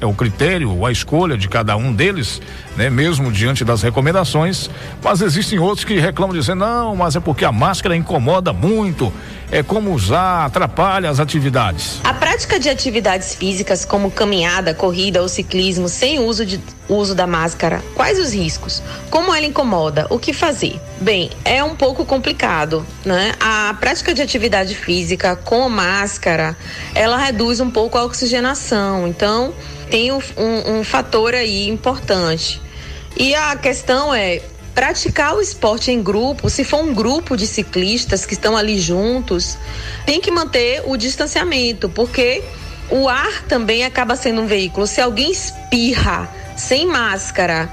é 0.03 0.05
o 0.05 0.13
critério, 0.13 0.85
a 0.85 0.91
escolha 0.91 1.37
de 1.37 1.47
cada 1.47 1.77
um 1.77 1.93
deles, 1.93 2.41
né? 2.75 2.89
Mesmo 2.89 3.31
diante 3.31 3.63
das 3.63 3.81
recomendações, 3.81 4.69
mas 5.01 5.21
existem 5.21 5.59
outros 5.59 5.85
que 5.85 5.97
reclamam 5.97 6.35
dizendo, 6.35 6.59
não, 6.59 6.93
mas 6.93 7.15
é 7.15 7.21
porque 7.21 7.45
a 7.45 7.53
máscara 7.53 7.95
incomoda 7.95 8.51
muito, 8.51 9.13
é 9.53 9.61
como 9.61 9.93
usar, 9.93 10.45
atrapalha 10.45 11.07
as 11.11 11.19
atividades. 11.19 11.99
A 12.03 12.11
prática 12.11 12.59
de 12.59 12.67
atividades 12.69 13.35
físicas 13.35 13.85
como 13.85 14.09
caminhada, 14.09 14.73
corrida 14.73 15.21
ou 15.21 15.29
ciclismo 15.29 15.87
sem 15.87 16.19
uso 16.19 16.43
de 16.43 16.59
uso 16.89 17.13
da 17.13 17.27
máscara, 17.27 17.81
quais 17.93 18.17
os 18.17 18.33
riscos? 18.33 18.81
Como 19.11 19.33
ela 19.33 19.45
incomoda? 19.45 20.07
O 20.09 20.17
que 20.17 20.33
fazer? 20.33 20.81
Bem, 20.99 21.29
é 21.45 21.63
um 21.63 21.75
pouco 21.75 22.03
complicado, 22.03 22.83
né? 23.05 23.33
A 23.39 23.75
prática 23.79 24.11
de 24.11 24.23
atividade 24.23 24.73
física 24.73 25.35
com 25.35 25.69
máscara, 25.69 26.57
ela 26.95 27.17
reduz 27.17 27.59
um 27.59 27.69
pouco 27.69 27.95
a 27.95 28.03
oxigenação, 28.03 29.07
então 29.07 29.53
tem 29.87 30.11
um, 30.11 30.19
um, 30.35 30.83
fator 30.83 31.35
aí 31.35 31.69
importante. 31.69 32.59
E 33.15 33.35
a 33.35 33.55
questão 33.55 34.13
é 34.13 34.41
praticar 34.73 35.35
o 35.35 35.41
esporte 35.41 35.91
em 35.91 36.01
grupo, 36.01 36.49
se 36.49 36.63
for 36.63 36.83
um 36.83 36.93
grupo 36.93 37.37
de 37.37 37.45
ciclistas 37.45 38.25
que 38.25 38.33
estão 38.33 38.57
ali 38.57 38.79
juntos, 38.79 39.57
tem 40.05 40.19
que 40.19 40.31
manter 40.31 40.83
o 40.85 40.97
distanciamento, 40.97 41.89
porque 41.89 42.43
o 42.89 43.07
ar 43.07 43.43
também 43.43 43.83
acaba 43.83 44.15
sendo 44.15 44.41
um 44.41 44.47
veículo. 44.47 44.87
Se 44.87 44.99
alguém 44.99 45.31
espirra 45.31 46.29
sem 46.55 46.85
máscara 46.85 47.69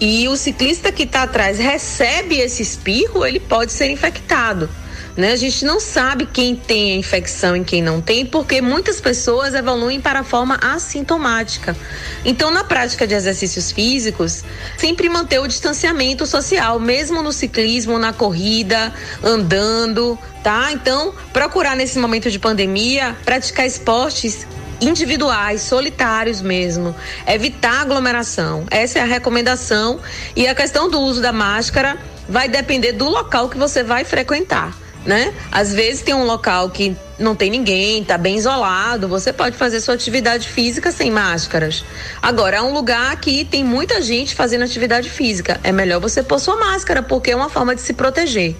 e 0.00 0.26
o 0.28 0.36
ciclista 0.36 0.90
que 0.90 1.04
está 1.04 1.22
atrás 1.24 1.58
recebe 1.58 2.38
esse 2.38 2.62
espirro, 2.62 3.24
ele 3.24 3.40
pode 3.40 3.72
ser 3.72 3.90
infectado. 3.90 4.68
Né? 5.16 5.32
A 5.32 5.36
gente 5.36 5.64
não 5.64 5.78
sabe 5.78 6.26
quem 6.26 6.56
tem 6.56 6.92
a 6.92 6.96
infecção 6.96 7.56
e 7.56 7.62
quem 7.62 7.80
não 7.80 8.00
tem, 8.00 8.26
porque 8.26 8.60
muitas 8.60 9.00
pessoas 9.00 9.54
evoluem 9.54 10.00
para 10.00 10.20
a 10.20 10.24
forma 10.24 10.58
assintomática. 10.60 11.76
Então, 12.24 12.50
na 12.50 12.64
prática 12.64 13.06
de 13.06 13.14
exercícios 13.14 13.70
físicos, 13.70 14.42
sempre 14.76 15.08
manter 15.08 15.38
o 15.38 15.46
distanciamento 15.46 16.26
social, 16.26 16.80
mesmo 16.80 17.22
no 17.22 17.32
ciclismo, 17.32 17.98
na 17.98 18.12
corrida, 18.12 18.92
andando, 19.22 20.18
tá? 20.42 20.72
Então, 20.72 21.14
procurar 21.32 21.76
nesse 21.76 21.98
momento 21.98 22.28
de 22.28 22.38
pandemia 22.38 23.16
praticar 23.24 23.66
esportes 23.66 24.46
individuais, 24.80 25.62
solitários 25.62 26.42
mesmo, 26.42 26.94
evitar 27.24 27.82
aglomeração. 27.82 28.66
Essa 28.68 28.98
é 28.98 29.02
a 29.02 29.06
recomendação 29.06 30.00
e 30.34 30.48
a 30.48 30.54
questão 30.54 30.90
do 30.90 31.00
uso 31.00 31.22
da 31.22 31.32
máscara 31.32 31.96
vai 32.28 32.48
depender 32.48 32.92
do 32.92 33.08
local 33.08 33.48
que 33.48 33.56
você 33.56 33.84
vai 33.84 34.04
frequentar 34.04 34.83
né? 35.04 35.34
Às 35.52 35.72
vezes 35.72 36.02
tem 36.02 36.14
um 36.14 36.24
local 36.24 36.70
que 36.70 36.96
não 37.18 37.34
tem 37.34 37.50
ninguém, 37.50 38.02
tá 38.04 38.18
bem 38.18 38.36
isolado, 38.36 39.06
você 39.06 39.32
pode 39.32 39.56
fazer 39.56 39.80
sua 39.80 39.94
atividade 39.94 40.48
física 40.48 40.90
sem 40.90 41.10
máscaras. 41.10 41.84
Agora, 42.20 42.56
é 42.56 42.62
um 42.62 42.72
lugar 42.72 43.14
que 43.20 43.44
tem 43.44 43.62
muita 43.62 44.00
gente 44.02 44.34
fazendo 44.34 44.64
atividade 44.64 45.10
física, 45.10 45.60
é 45.62 45.70
melhor 45.70 46.00
você 46.00 46.22
pôr 46.22 46.38
sua 46.38 46.56
máscara, 46.56 47.02
porque 47.02 47.30
é 47.30 47.36
uma 47.36 47.48
forma 47.48 47.74
de 47.74 47.82
se 47.82 47.92
proteger. 47.92 48.56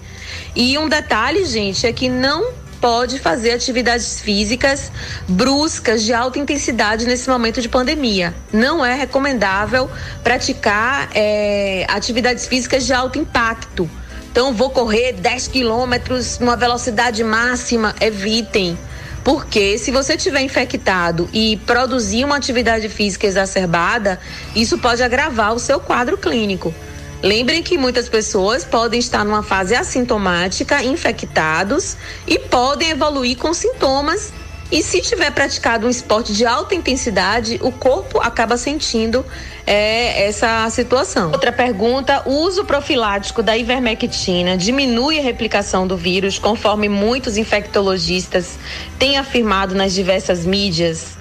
E 0.55 0.77
um 0.77 0.87
detalhe, 0.87 1.45
gente, 1.45 1.85
é 1.85 1.91
que 1.91 2.07
não 2.09 2.65
pode 2.79 3.17
fazer 3.19 3.51
atividades 3.51 4.21
físicas 4.21 4.91
bruscas 5.27 6.03
de 6.03 6.13
alta 6.13 6.37
intensidade 6.37 7.05
nesse 7.05 7.27
momento 7.29 7.59
de 7.59 7.67
pandemia. 7.67 8.33
Não 8.53 8.85
é 8.85 8.93
recomendável 8.93 9.89
praticar 10.23 11.09
é, 11.15 11.85
atividades 11.89 12.45
físicas 12.45 12.85
de 12.85 12.93
alto 12.93 13.17
impacto 13.17 13.89
então, 14.35 14.51
vou 14.51 14.69
correr 14.69 15.13
10 15.13 15.47
quilômetros 15.47 16.39
numa 16.39 16.57
velocidade 16.57 17.23
máxima. 17.23 17.95
Evitem. 18.01 18.77
Porque 19.23 19.77
se 19.77 19.91
você 19.91 20.17
tiver 20.17 20.41
infectado 20.41 21.29
e 21.31 21.55
produzir 21.65 22.25
uma 22.25 22.35
atividade 22.35 22.89
física 22.89 23.25
exacerbada, 23.25 24.19
isso 24.53 24.77
pode 24.77 25.01
agravar 25.01 25.53
o 25.53 25.59
seu 25.59 25.79
quadro 25.79 26.17
clínico. 26.17 26.75
Lembrem 27.23 27.63
que 27.63 27.77
muitas 27.77 28.09
pessoas 28.09 28.65
podem 28.65 28.99
estar 28.99 29.23
numa 29.23 29.41
fase 29.41 29.73
assintomática, 29.73 30.83
infectados 30.83 31.95
e 32.27 32.37
podem 32.37 32.89
evoluir 32.89 33.37
com 33.37 33.53
sintomas 33.53 34.33
e 34.71 34.81
se 34.81 34.99
tiver 34.99 35.31
praticado 35.31 35.85
um 35.85 35.89
esporte 35.89 36.33
de 36.33 36.45
alta 36.45 36.73
intensidade, 36.73 37.59
o 37.61 37.71
corpo 37.71 38.19
acaba 38.19 38.57
sentindo 38.57 39.23
é, 39.65 40.27
essa 40.27 40.67
situação. 40.69 41.31
Outra 41.31 41.51
pergunta: 41.51 42.23
o 42.25 42.31
uso 42.31 42.65
profilático 42.65 43.43
da 43.43 43.55
ivermectina 43.55 44.57
diminui 44.57 45.19
a 45.19 45.21
replicação 45.21 45.85
do 45.85 45.95
vírus, 45.95 46.39
conforme 46.39 46.89
muitos 46.89 47.37
infectologistas 47.37 48.57
têm 48.97 49.17
afirmado 49.17 49.75
nas 49.75 49.93
diversas 49.93 50.45
mídias? 50.45 51.15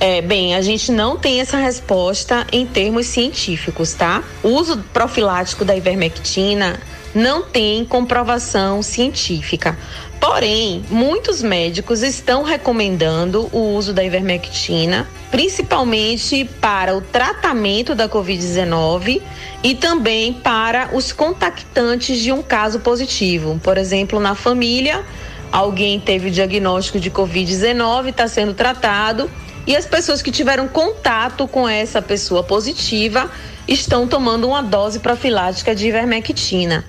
É, 0.00 0.22
bem, 0.22 0.54
a 0.54 0.62
gente 0.62 0.92
não 0.92 1.16
tem 1.16 1.40
essa 1.40 1.56
resposta 1.56 2.46
em 2.52 2.64
termos 2.64 3.06
científicos, 3.06 3.94
tá? 3.94 4.22
O 4.44 4.50
uso 4.50 4.78
profilático 4.92 5.64
da 5.64 5.76
ivermectina 5.76 6.78
não 7.18 7.42
tem 7.42 7.84
comprovação 7.84 8.80
científica. 8.80 9.76
Porém, 10.20 10.84
muitos 10.88 11.42
médicos 11.42 12.02
estão 12.02 12.44
recomendando 12.44 13.48
o 13.52 13.74
uso 13.74 13.92
da 13.92 14.04
ivermectina, 14.04 15.06
principalmente 15.28 16.44
para 16.60 16.96
o 16.96 17.00
tratamento 17.00 17.92
da 17.92 18.08
Covid-19 18.08 19.20
e 19.64 19.74
também 19.74 20.32
para 20.32 20.90
os 20.92 21.10
contactantes 21.10 22.20
de 22.20 22.32
um 22.32 22.40
caso 22.40 22.78
positivo. 22.80 23.60
Por 23.64 23.76
exemplo, 23.78 24.20
na 24.20 24.36
família, 24.36 25.04
alguém 25.50 25.98
teve 25.98 26.28
o 26.28 26.30
diagnóstico 26.30 27.00
de 27.00 27.10
Covid-19, 27.10 28.10
está 28.10 28.28
sendo 28.28 28.54
tratado, 28.54 29.28
e 29.66 29.74
as 29.74 29.86
pessoas 29.86 30.22
que 30.22 30.30
tiveram 30.30 30.68
contato 30.68 31.48
com 31.48 31.68
essa 31.68 32.00
pessoa 32.00 32.44
positiva 32.44 33.28
estão 33.66 34.06
tomando 34.06 34.46
uma 34.46 34.62
dose 34.62 35.00
profilática 35.00 35.74
de 35.74 35.88
ivermectina 35.88 36.84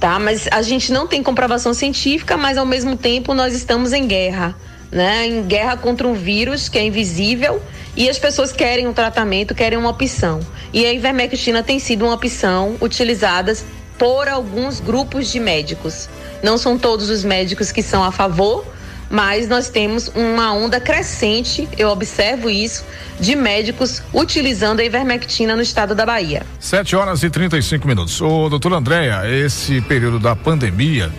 tá? 0.00 0.18
Mas 0.18 0.48
a 0.50 0.62
gente 0.62 0.90
não 0.90 1.06
tem 1.06 1.22
comprovação 1.22 1.74
científica, 1.74 2.36
mas 2.36 2.56
ao 2.56 2.64
mesmo 2.64 2.96
tempo 2.96 3.34
nós 3.34 3.54
estamos 3.54 3.92
em 3.92 4.06
guerra, 4.06 4.56
né? 4.90 5.26
Em 5.26 5.42
guerra 5.42 5.76
contra 5.76 6.08
um 6.08 6.14
vírus 6.14 6.68
que 6.68 6.78
é 6.78 6.84
invisível 6.84 7.62
e 7.94 8.08
as 8.08 8.18
pessoas 8.18 8.50
querem 8.50 8.88
um 8.88 8.94
tratamento, 8.94 9.54
querem 9.54 9.78
uma 9.78 9.90
opção. 9.90 10.40
E 10.72 10.86
a 10.86 10.92
ivermectina 10.92 11.62
tem 11.62 11.78
sido 11.78 12.06
uma 12.06 12.14
opção 12.14 12.76
utilizada 12.80 13.54
por 13.98 14.26
alguns 14.26 14.80
grupos 14.80 15.30
de 15.30 15.38
médicos. 15.38 16.08
Não 16.42 16.56
são 16.56 16.78
todos 16.78 17.10
os 17.10 17.22
médicos 17.22 17.70
que 17.70 17.82
são 17.82 18.02
a 18.02 18.10
favor, 18.10 18.64
mas 19.10 19.48
nós 19.48 19.68
temos 19.68 20.08
uma 20.14 20.52
onda 20.54 20.80
crescente, 20.80 21.68
eu 21.76 21.88
observo 21.88 22.48
isso, 22.48 22.84
de 23.18 23.34
médicos 23.34 24.00
utilizando 24.14 24.78
a 24.78 24.84
ivermectina 24.84 25.56
no 25.56 25.62
estado 25.62 25.94
da 25.94 26.06
Bahia. 26.06 26.46
7 26.60 26.94
horas 26.94 27.24
e 27.24 27.28
35 27.28 27.86
minutos. 27.88 28.20
Ô, 28.20 28.48
doutor 28.48 28.72
Andréia, 28.72 29.22
esse 29.28 29.80
período 29.80 30.20
da 30.20 30.36
pandemia, 30.36 31.10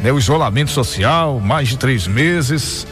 né, 0.00 0.10
o 0.10 0.18
isolamento 0.18 0.70
social, 0.70 1.38
mais 1.38 1.68
de 1.68 1.76
três 1.76 2.06
meses, 2.06 2.86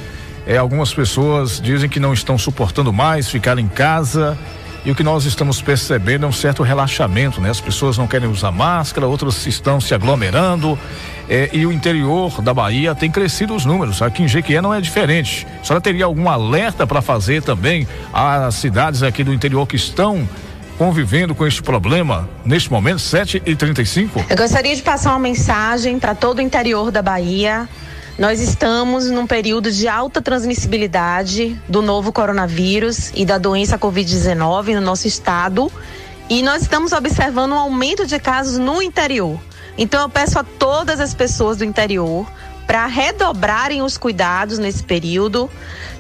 é, 0.47 0.59
algumas 0.59 0.93
pessoas 0.93 1.61
dizem 1.61 1.89
que 1.89 1.99
não 1.99 2.13
estão 2.13 2.37
suportando 2.37 2.93
mais 2.93 3.29
ficar 3.29 3.59
em 3.59 3.67
casa. 3.67 4.39
E 4.87 4.91
o 4.93 4.95
que 4.95 5.03
nós 5.03 5.25
estamos 5.25 5.61
percebendo 5.61 6.27
é 6.27 6.29
um 6.29 6.33
certo 6.33 6.63
relaxamento, 6.63 7.41
né? 7.41 7.51
As 7.51 7.61
pessoas 7.61 7.99
não 7.99 8.07
querem 8.07 8.31
usar 8.31 8.53
máscara, 8.53 9.05
outras 9.05 9.45
estão 9.45 9.81
se 9.81 9.93
aglomerando. 9.93 10.79
É, 11.29 11.51
e 11.53 11.67
o 11.67 11.73
interior 11.73 12.41
da 12.41 12.55
Bahia 12.55 12.95
tem 12.95 13.11
crescido 13.11 13.53
os 13.53 13.65
números. 13.65 14.01
Aqui 14.01 14.23
em 14.23 14.29
Jequié 14.29 14.63
não 14.63 14.73
é 14.73 14.81
diferente. 14.81 15.45
A 15.61 15.65
senhora 15.65 15.81
teria 15.81 16.05
algum 16.05 16.29
alerta 16.29 16.87
para 16.87 17.03
fazer 17.03 17.43
também 17.43 17.85
às 18.13 18.55
cidades 18.55 19.03
aqui 19.03 19.25
do 19.25 19.35
interior 19.35 19.67
que 19.67 19.75
estão 19.75 20.27
convivendo 20.79 21.35
com 21.35 21.45
este 21.45 21.65
problema 21.65 22.29
neste 22.45 22.71
momento, 22.71 23.01
7 23.01 23.43
e 23.45 23.57
35 23.57 24.27
Eu 24.29 24.37
gostaria 24.37 24.77
de 24.77 24.83
passar 24.83 25.11
uma 25.11 25.19
mensagem 25.19 25.99
para 25.99 26.15
todo 26.15 26.39
o 26.39 26.43
interior 26.43 26.93
da 26.93 27.03
Bahia 27.03 27.69
nós 28.19 28.41
estamos 28.41 29.11
num 29.11 29.27
período 29.27 29.71
de 29.71 29.87
alta 29.87 30.23
transmissibilidade 30.23 31.61
do 31.69 31.83
novo 31.83 32.11
coronavírus 32.11 33.11
e 33.15 33.27
da 33.27 33.37
doença 33.37 33.79
Covid-19 33.79 34.75
no 34.75 34.81
nosso 34.81 35.07
estado. 35.07 35.71
E 36.29 36.43
nós 36.43 36.63
estamos 36.63 36.93
observando 36.93 37.53
um 37.53 37.59
aumento 37.59 38.07
de 38.07 38.19
casos 38.19 38.57
no 38.57 38.81
interior. 38.81 39.39
Então 39.77 40.01
eu 40.01 40.09
peço 40.09 40.39
a 40.39 40.45
todas 40.45 40.99
as 40.99 41.13
pessoas 41.13 41.59
do 41.59 41.65
interior 41.65 42.27
para 42.67 42.87
redobrarem 42.87 43.83
os 43.83 43.99
cuidados 43.99 44.59
nesse 44.59 44.83
período, 44.83 45.51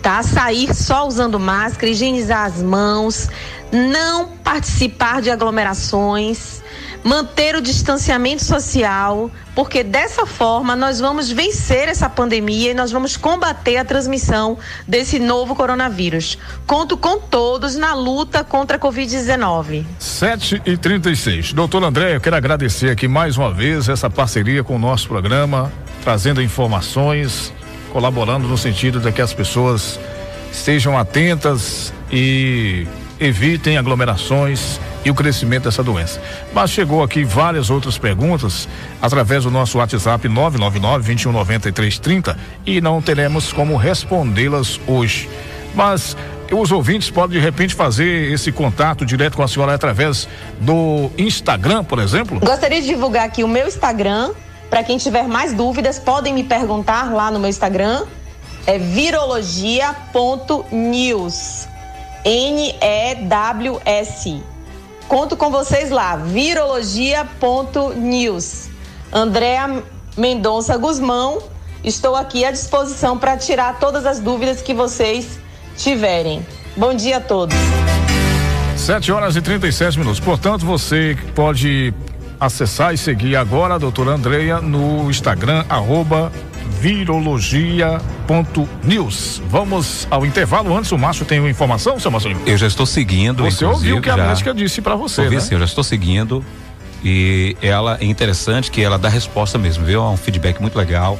tá? 0.00 0.22
Sair 0.22 0.74
só 0.74 1.06
usando 1.06 1.38
máscara, 1.38 1.92
higienizar 1.92 2.46
as 2.46 2.62
mãos, 2.62 3.28
não 3.70 4.28
participar 4.42 5.20
de 5.20 5.30
aglomerações, 5.30 6.55
manter 7.06 7.54
o 7.54 7.60
distanciamento 7.60 8.42
social, 8.42 9.30
porque 9.54 9.84
dessa 9.84 10.26
forma 10.26 10.74
nós 10.74 10.98
vamos 10.98 11.30
vencer 11.30 11.88
essa 11.88 12.10
pandemia 12.10 12.72
e 12.72 12.74
nós 12.74 12.90
vamos 12.90 13.16
combater 13.16 13.76
a 13.76 13.84
transmissão 13.84 14.58
desse 14.88 15.20
novo 15.20 15.54
coronavírus. 15.54 16.36
Conto 16.66 16.96
com 16.96 17.20
todos 17.20 17.76
na 17.76 17.94
luta 17.94 18.42
contra 18.42 18.76
a 18.76 18.80
Covid-19. 18.80 19.86
7 20.00 20.62
e 20.66 20.76
36 20.76 21.52
Doutor 21.52 21.84
André, 21.84 22.16
eu 22.16 22.20
quero 22.20 22.34
agradecer 22.34 22.90
aqui 22.90 23.06
mais 23.06 23.36
uma 23.36 23.52
vez 23.52 23.88
essa 23.88 24.10
parceria 24.10 24.64
com 24.64 24.74
o 24.74 24.78
nosso 24.78 25.06
programa, 25.06 25.72
trazendo 26.02 26.42
informações, 26.42 27.52
colaborando 27.92 28.48
no 28.48 28.58
sentido 28.58 28.98
de 28.98 29.12
que 29.12 29.22
as 29.22 29.32
pessoas 29.32 30.00
estejam 30.50 30.98
atentas 30.98 31.92
e 32.10 32.84
evitem 33.20 33.78
aglomerações 33.78 34.80
e 35.06 35.10
o 35.10 35.14
crescimento 35.14 35.64
dessa 35.64 35.82
doença. 35.84 36.20
Mas 36.52 36.70
chegou 36.70 37.00
aqui 37.00 37.22
várias 37.22 37.70
outras 37.70 37.96
perguntas 37.96 38.68
através 39.00 39.44
do 39.44 39.52
nosso 39.52 39.78
WhatsApp 39.78 40.28
999 40.28 41.06
219330 41.06 42.36
e 42.66 42.80
não 42.80 43.00
teremos 43.00 43.52
como 43.52 43.76
respondê-las 43.76 44.80
hoje. 44.84 45.28
Mas 45.76 46.16
os 46.50 46.72
ouvintes 46.72 47.08
podem 47.08 47.38
de 47.38 47.44
repente 47.44 47.72
fazer 47.72 48.32
esse 48.32 48.50
contato 48.50 49.06
direto 49.06 49.36
com 49.36 49.44
a 49.44 49.48
senhora 49.48 49.74
através 49.74 50.26
do 50.60 51.08
Instagram, 51.16 51.84
por 51.84 52.00
exemplo? 52.00 52.40
Gostaria 52.40 52.80
de 52.80 52.88
divulgar 52.88 53.26
aqui 53.26 53.44
o 53.44 53.48
meu 53.48 53.68
Instagram. 53.68 54.32
Para 54.68 54.82
quem 54.82 54.98
tiver 54.98 55.28
mais 55.28 55.52
dúvidas, 55.52 56.00
podem 56.00 56.34
me 56.34 56.42
perguntar 56.42 57.12
lá 57.12 57.30
no 57.30 57.38
meu 57.38 57.48
Instagram. 57.48 58.04
É 58.66 58.76
virologia.news. 58.76 61.68
N-E-W-S. 62.24 63.76
Conto 65.08 65.36
com 65.36 65.50
vocês 65.50 65.90
lá, 65.90 66.16
virologia.news. 66.16 68.68
Andréa 69.12 69.84
Mendonça 70.16 70.76
Guzmão, 70.76 71.40
estou 71.84 72.16
aqui 72.16 72.44
à 72.44 72.50
disposição 72.50 73.16
para 73.16 73.36
tirar 73.36 73.78
todas 73.78 74.04
as 74.04 74.18
dúvidas 74.18 74.62
que 74.62 74.74
vocês 74.74 75.38
tiverem. 75.76 76.44
Bom 76.76 76.92
dia 76.92 77.18
a 77.18 77.20
todos. 77.20 77.56
7 78.76 79.12
horas 79.12 79.36
e 79.36 79.40
37 79.40 79.96
minutos. 79.98 80.18
Portanto, 80.18 80.66
você 80.66 81.16
pode 81.34 81.94
acessar 82.40 82.92
e 82.92 82.98
seguir 82.98 83.36
agora 83.36 83.74
a 83.74 83.78
doutora 83.78 84.10
Andreia 84.10 84.60
no 84.60 85.08
Instagram, 85.08 85.64
arroba 85.68 86.32
virologia.news. 86.80 89.42
Vamos 89.48 90.06
ao 90.10 90.26
intervalo. 90.26 90.76
Antes, 90.76 90.92
o 90.92 90.98
Márcio 90.98 91.24
tem 91.24 91.40
uma 91.40 91.50
informação, 91.50 91.98
seu 91.98 92.10
Marcelinho? 92.10 92.42
Eu 92.46 92.56
já 92.56 92.66
estou 92.66 92.86
seguindo. 92.86 93.44
Você 93.44 93.64
ouviu 93.64 93.98
o 93.98 94.02
que 94.02 94.10
a 94.10 94.16
já... 94.16 94.26
médica 94.26 94.54
disse 94.54 94.80
para 94.80 94.94
você, 94.94 95.22
Ouvi, 95.22 95.36
né? 95.36 95.40
sim, 95.40 95.54
eu 95.54 95.58
já 95.58 95.64
estou 95.64 95.82
seguindo. 95.82 96.44
E 97.04 97.56
ela 97.62 97.98
é 98.00 98.04
interessante 98.04 98.70
que 98.70 98.82
ela 98.82 98.98
dá 98.98 99.08
resposta 99.08 99.58
mesmo, 99.58 99.84
viu? 99.84 100.02
É 100.02 100.08
um 100.08 100.16
feedback 100.16 100.60
muito 100.60 100.76
legal. 100.76 101.18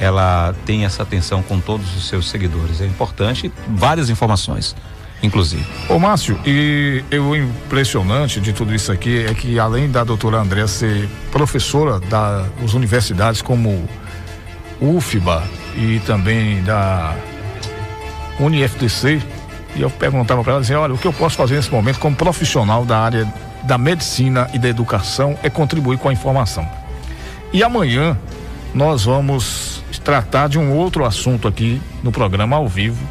Ela 0.00 0.54
tem 0.66 0.84
essa 0.84 1.02
atenção 1.02 1.42
com 1.42 1.60
todos 1.60 1.96
os 1.96 2.08
seus 2.08 2.28
seguidores. 2.28 2.80
É 2.80 2.86
importante, 2.86 3.50
várias 3.68 4.10
informações 4.10 4.74
inclusive. 5.22 5.64
Ô 5.88 5.98
Márcio, 5.98 6.38
e 6.44 7.02
o 7.12 7.34
impressionante 7.34 8.40
de 8.40 8.52
tudo 8.52 8.74
isso 8.74 8.92
aqui 8.92 9.24
é 9.24 9.32
que 9.32 9.58
além 9.58 9.90
da 9.90 10.04
doutora 10.04 10.38
André 10.38 10.66
ser 10.66 11.08
professora 11.32 11.98
das 11.98 12.74
universidades 12.74 13.40
como 13.40 13.88
UFBA 14.80 15.42
e 15.76 16.00
também 16.06 16.62
da 16.62 17.14
UniFTC, 18.38 19.22
e 19.76 19.82
eu 19.82 19.90
perguntava 19.90 20.42
para 20.42 20.52
ela, 20.52 20.60
dizia, 20.60 20.78
olha, 20.78 20.94
o 20.94 20.98
que 20.98 21.06
eu 21.06 21.12
posso 21.12 21.36
fazer 21.36 21.56
nesse 21.56 21.70
momento 21.70 21.98
como 21.98 22.14
profissional 22.14 22.84
da 22.84 22.98
área 22.98 23.32
da 23.64 23.78
medicina 23.78 24.48
e 24.52 24.58
da 24.58 24.68
educação 24.68 25.38
é 25.42 25.50
contribuir 25.50 25.98
com 25.98 26.08
a 26.08 26.12
informação. 26.12 26.68
E 27.52 27.62
amanhã 27.62 28.16
nós 28.74 29.04
vamos 29.04 29.82
tratar 30.04 30.48
de 30.48 30.58
um 30.58 30.76
outro 30.76 31.04
assunto 31.04 31.48
aqui 31.48 31.80
no 32.02 32.12
programa 32.12 32.56
ao 32.56 32.68
vivo, 32.68 33.02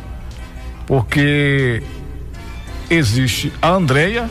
porque 0.86 1.82
existe 2.90 3.52
a 3.62 3.70
Andreia 3.70 4.30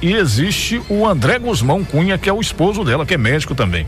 e 0.00 0.12
existe 0.12 0.80
o 0.88 1.06
André 1.06 1.38
Guzmão 1.38 1.84
Cunha, 1.84 2.18
que 2.18 2.28
é 2.28 2.32
o 2.32 2.40
esposo 2.40 2.84
dela, 2.84 3.04
que 3.04 3.14
é 3.14 3.18
médico 3.18 3.54
também. 3.54 3.86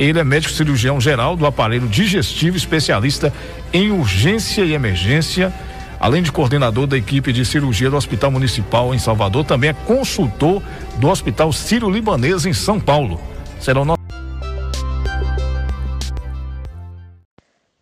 Ele 0.00 0.18
é 0.18 0.24
médico 0.24 0.54
cirurgião 0.54 0.98
geral 0.98 1.36
do 1.36 1.44
aparelho 1.44 1.86
digestivo, 1.86 2.56
especialista 2.56 3.30
em 3.70 3.90
urgência 3.90 4.62
e 4.64 4.72
emergência, 4.72 5.52
além 6.00 6.22
de 6.22 6.32
coordenador 6.32 6.86
da 6.86 6.96
equipe 6.96 7.34
de 7.34 7.44
cirurgia 7.44 7.90
do 7.90 7.96
Hospital 7.96 8.30
Municipal 8.30 8.94
em 8.94 8.98
Salvador, 8.98 9.44
também 9.44 9.68
é 9.68 9.74
consultor 9.74 10.62
do 10.96 11.06
Hospital 11.10 11.52
Sírio-Libanês 11.52 12.46
em 12.46 12.54
São 12.54 12.80
Paulo. 12.80 13.20
Será 13.60 13.82
o 13.82 13.84
nosso 13.84 14.00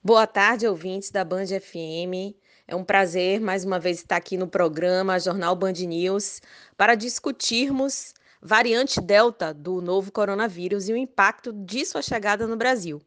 Boa 0.02 0.26
tarde, 0.26 0.66
ouvintes 0.66 1.12
da 1.12 1.22
Band 1.22 1.46
FM. 1.46 2.35
É 2.66 2.74
um 2.74 2.83
prazer 2.83 3.40
mais 3.40 3.64
uma 3.64 3.78
vez 3.78 3.98
estar 3.98 4.16
aqui 4.16 4.37
no 4.37 4.48
programa 4.48 5.20
Jornal 5.20 5.54
Band 5.54 5.74
News 5.87 6.40
para 6.76 6.96
discutirmos 6.96 8.12
variante 8.40 9.01
Delta 9.01 9.53
do 9.53 9.81
novo 9.81 10.12
coronavírus 10.12 10.88
e 10.88 10.92
o 10.92 10.96
impacto 10.96 11.53
de 11.53 11.85
sua 11.85 12.03
chegada 12.03 12.46
no 12.46 12.57
Brasil. 12.57 13.01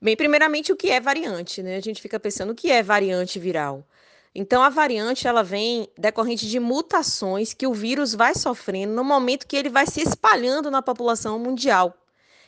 Bem, 0.00 0.16
primeiramente, 0.16 0.72
o 0.72 0.76
que 0.76 0.90
é 0.90 1.00
variante, 1.00 1.62
né? 1.62 1.76
A 1.76 1.80
gente 1.80 2.02
fica 2.02 2.18
pensando 2.18 2.50
o 2.50 2.54
que 2.54 2.70
é 2.70 2.82
variante 2.82 3.38
viral. 3.38 3.86
Então, 4.34 4.62
a 4.62 4.68
variante 4.68 5.28
ela 5.28 5.44
vem 5.44 5.88
decorrente 5.96 6.48
de 6.48 6.58
mutações 6.58 7.52
que 7.52 7.66
o 7.66 7.74
vírus 7.74 8.14
vai 8.14 8.34
sofrendo 8.34 8.94
no 8.94 9.04
momento 9.04 9.46
que 9.46 9.56
ele 9.56 9.68
vai 9.68 9.86
se 9.86 10.00
espalhando 10.00 10.70
na 10.70 10.82
população 10.82 11.38
mundial. 11.38 11.94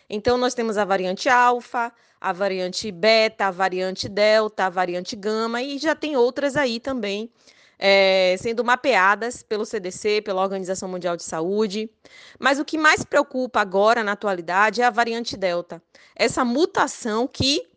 Então, 0.09 0.37
nós 0.37 0.55
temos 0.55 0.77
a 0.77 0.85
variante 0.85 1.29
alfa, 1.29 1.93
a 2.21 2.33
variante 2.33 2.91
beta, 2.91 3.47
a 3.47 3.51
variante 3.51 4.09
delta, 4.09 4.65
a 4.65 4.71
variante 4.71 5.15
gama 5.15 5.63
e 5.63 5.79
já 5.79 5.95
tem 5.95 6.17
outras 6.17 6.57
aí 6.57 6.81
também 6.81 7.31
é, 7.79 8.37
sendo 8.39 8.65
mapeadas 8.65 9.43
pelo 9.43 9.65
CDC, 9.65 10.23
pela 10.23 10.43
Organização 10.43 10.89
Mundial 10.89 11.17
de 11.17 11.25
Saúde. 11.25 11.91
Mas 12.39 12.59
o 12.59 12.65
que 12.65 12.79
mais 12.79 13.05
preocupa 13.05 13.61
agora, 13.61 14.03
na 14.03 14.13
atualidade, 14.13 14.83
é 14.83 14.85
a 14.85 14.91
variante 14.91 15.37
Delta. 15.37 15.83
Essa 16.15 16.45
mutação 16.45 17.27
que 17.27 17.69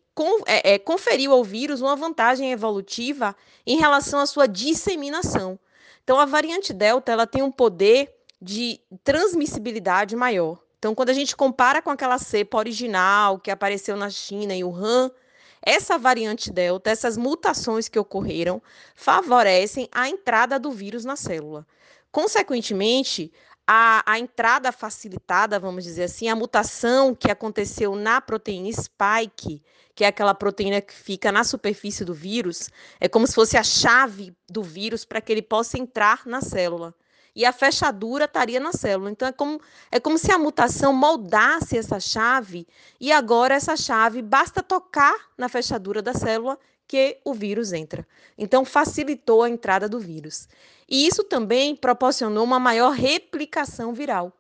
é, 0.46 0.74
é, 0.74 0.80
conferiu 0.80 1.32
ao 1.32 1.44
vírus 1.44 1.82
uma 1.82 1.96
vantagem 1.96 2.52
evolutiva 2.52 3.36
em 3.66 3.78
relação 3.78 4.20
à 4.20 4.26
sua 4.26 4.48
disseminação. 4.48 5.60
Então, 6.04 6.20
a 6.20 6.26
variante 6.26 6.74
Delta 6.74 7.12
ela 7.12 7.28
tem 7.28 7.44
um 7.44 7.52
poder 7.52 8.16
de 8.42 8.80
transmissibilidade 9.04 10.16
maior. 10.16 10.60
Então, 10.80 10.96
quando 10.96 11.10
a 11.10 11.14
gente 11.14 11.36
compara 11.36 11.82
com 11.82 11.90
aquela 11.90 12.18
cepa 12.18 12.58
original 12.58 13.40
que 13.40 13.52
apareceu 13.52 13.96
na 13.96 14.10
China 14.10 14.56
e 14.56 14.64
Wuhan, 14.64 15.12
essa 15.62 15.98
variante 15.98 16.52
Delta, 16.52 16.90
essas 16.90 17.18
mutações 17.18 17.88
que 17.88 18.00
ocorreram, 18.00 18.62
favorecem 18.96 19.88
a 19.92 20.08
entrada 20.10 20.60
do 20.60 20.72
vírus 20.72 21.04
na 21.04 21.16
célula. 21.16 21.66
Consequentemente, 22.12 23.32
a, 23.66 24.04
a, 24.06 24.18
entrada 24.18 24.72
facilitada, 24.72 25.60
vamos 25.60 25.84
dizer 25.84 26.04
assim, 26.04 26.30
a 26.30 26.36
mutação 26.36 27.14
que 27.14 27.30
aconteceu 27.30 27.96
na 27.96 28.22
proteína 28.22 28.72
spike, 28.72 29.62
que 29.94 30.04
é 30.06 30.08
aquela 30.08 30.34
proteína 30.34 30.80
que 30.80 30.94
fica 30.94 31.32
na 31.32 31.44
superfície 31.44 32.06
do 32.06 32.14
vírus, 32.14 32.70
é 33.00 33.10
como 33.10 33.28
se 33.28 33.36
fosse 33.36 33.58
a 33.58 33.64
chave 33.64 34.34
do 34.50 34.64
vírus 34.64 35.04
para 35.04 35.20
que 35.20 35.32
ele 35.32 35.42
possa 35.42 35.78
entrar 35.78 36.26
na 36.26 36.40
célula 36.40 36.96
e 37.38 37.46
a 37.46 37.52
fechadura 37.52 38.26
estaria 38.26 38.60
na 38.60 38.74
célula. 38.74 39.12
Então, 39.12 39.28
é 39.28 39.32
como, 39.32 39.62
é 39.92 40.00
como 40.00 40.18
se 40.18 40.32
a 40.32 40.40
mutação 40.40 40.92
moldasse 40.92 41.78
essa 41.78 42.00
chave 42.00 42.68
e 43.00 43.12
agora 43.12 43.54
essa 43.54 43.78
chave 43.78 44.24
basta 44.24 44.64
tocar 44.64 45.16
na 45.38 45.48
fechadura 45.48 46.02
da 46.02 46.16
célula 46.16 46.58
que 46.88 47.20
o 47.24 47.36
vírus 47.36 47.74
entra. 47.74 48.08
Então, 48.40 48.66
facilitou 48.66 49.44
a 49.44 49.50
entrada 49.52 49.88
do 49.88 50.00
vírus. 50.00 50.50
E 50.90 51.06
isso 51.06 51.24
também 51.24 51.76
proporcionou 51.76 52.44
uma 52.44 52.60
maior 52.60 52.90
replicação 52.90 53.94
viral. 53.94 54.34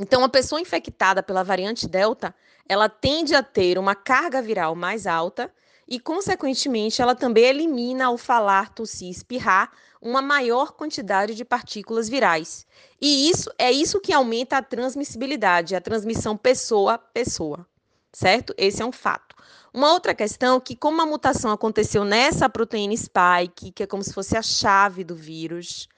Então, 0.00 0.24
a 0.24 0.30
pessoa 0.30 0.62
infectada 0.62 1.22
pela 1.22 1.44
variante 1.44 1.86
Delta, 1.86 2.34
ela 2.66 2.88
tende 2.88 3.34
a 3.34 3.42
ter 3.42 3.76
uma 3.76 3.94
carga 3.94 4.40
viral 4.40 4.74
mais 4.74 5.06
alta 5.06 5.52
e, 5.86 6.00
consequentemente, 6.00 7.02
ela 7.02 7.14
também 7.14 7.44
elimina 7.44 8.06
ao 8.06 8.16
falar, 8.16 8.72
tossir, 8.72 9.10
espirrar 9.10 9.70
uma 10.00 10.22
maior 10.22 10.72
quantidade 10.72 11.34
de 11.34 11.44
partículas 11.44 12.08
virais. 12.08 12.66
E 13.00 13.30
isso 13.30 13.50
é 13.58 13.70
isso 13.70 14.00
que 14.00 14.12
aumenta 14.12 14.58
a 14.58 14.62
transmissibilidade, 14.62 15.74
a 15.74 15.80
transmissão 15.80 16.36
pessoa 16.36 16.94
a 16.94 16.98
pessoa, 16.98 17.66
certo? 18.12 18.54
Esse 18.56 18.82
é 18.82 18.86
um 18.86 18.92
fato. 18.92 19.36
Uma 19.72 19.92
outra 19.92 20.14
questão 20.14 20.56
é 20.56 20.60
que, 20.60 20.74
como 20.74 21.02
a 21.02 21.06
mutação 21.06 21.50
aconteceu 21.50 22.04
nessa 22.04 22.48
proteína 22.48 22.96
spike, 22.96 23.72
que 23.72 23.82
é 23.82 23.86
como 23.86 24.02
se 24.02 24.12
fosse 24.12 24.36
a 24.36 24.42
chave 24.42 25.04
do 25.04 25.14
vírus, 25.14 25.88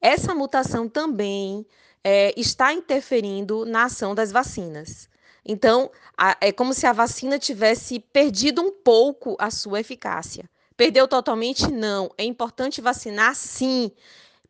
essa 0.00 0.34
mutação 0.34 0.88
também 0.88 1.66
é, 2.02 2.32
está 2.38 2.72
interferindo 2.72 3.66
na 3.66 3.84
ação 3.84 4.14
das 4.14 4.32
vacinas. 4.32 5.08
Então, 5.44 5.90
a, 6.16 6.36
é 6.40 6.52
como 6.52 6.72
se 6.72 6.86
a 6.86 6.92
vacina 6.92 7.38
tivesse 7.38 7.98
perdido 7.98 8.62
um 8.62 8.70
pouco 8.70 9.36
a 9.38 9.50
sua 9.50 9.80
eficácia. 9.80 10.48
Perdeu 10.80 11.06
totalmente? 11.06 11.70
Não. 11.70 12.10
É 12.16 12.24
importante 12.24 12.80
vacinar, 12.80 13.34
sim 13.34 13.92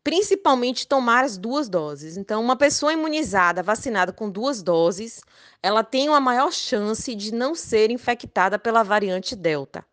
principalmente 0.01 0.87
tomar 0.87 1.25
as 1.25 1.37
duas 1.37 1.67
doses. 1.67 2.15
Então, 2.15 2.41
uma 2.41 2.55
pessoa 2.55 2.93
imunizada, 2.93 3.61
vacinada 3.61 4.13
com 4.13 4.31
duas 4.31 4.63
doses, 4.63 5.21
ela 5.61 5.83
tem 5.83 6.07
uma 6.07 6.21
maior 6.21 6.53
chance 6.53 7.13
de 7.13 7.33
não 7.33 7.53
ser 7.53 7.91
infectada 7.91 8.57
pela 8.57 8.81
variante 8.81 9.35
Delta. 9.35 9.85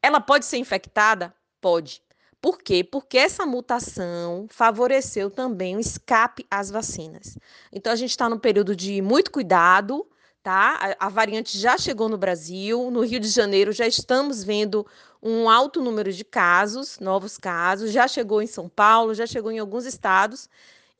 Ela 0.00 0.20
pode 0.20 0.46
ser 0.46 0.58
infectada? 0.58 1.34
Pode. 1.60 2.00
Por 2.40 2.58
quê? 2.58 2.84
Porque 2.84 3.18
essa 3.18 3.44
mutação 3.44 4.46
favoreceu 4.48 5.28
também 5.28 5.76
o 5.76 5.80
escape 5.80 6.46
às 6.48 6.70
vacinas. 6.70 7.36
Então, 7.72 7.92
a 7.92 7.96
gente 7.96 8.10
está 8.10 8.28
num 8.28 8.38
período 8.38 8.76
de 8.76 9.02
muito 9.02 9.30
cuidado, 9.32 10.06
tá? 10.44 10.94
A, 11.00 11.06
a, 11.06 11.08
variante 11.08 11.58
já 11.58 11.78
chegou 11.78 12.06
no 12.06 12.18
Brasil, 12.18 12.90
no 12.90 13.00
Rio 13.00 13.18
de 13.18 13.28
Janeiro 13.28 13.72
já 13.72 13.86
estamos 13.86 14.44
vendo 14.44 14.86
um 15.22 15.48
alto 15.48 15.82
número 15.82 16.12
de 16.12 16.22
casos, 16.22 16.98
novos 17.00 17.38
casos, 17.38 17.90
já 17.90 18.06
chegou 18.06 18.42
em 18.42 18.46
São 18.46 18.68
Paulo, 18.68 19.14
já 19.14 19.26
chegou 19.26 19.50
em 19.50 19.58
alguns 19.58 19.86
estados 19.86 20.50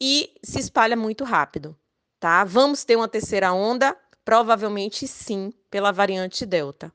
e 0.00 0.32
se 0.42 0.58
espalha 0.58 0.96
muito 0.96 1.24
rápido, 1.24 1.76
tá? 2.18 2.42
Vamos 2.42 2.84
ter 2.84 2.96
uma 2.96 3.06
terceira 3.06 3.52
onda? 3.52 3.94
Provavelmente 4.24 5.06
sim, 5.06 5.52
pela 5.70 5.92
variante 5.92 6.46
Delta. 6.46 6.90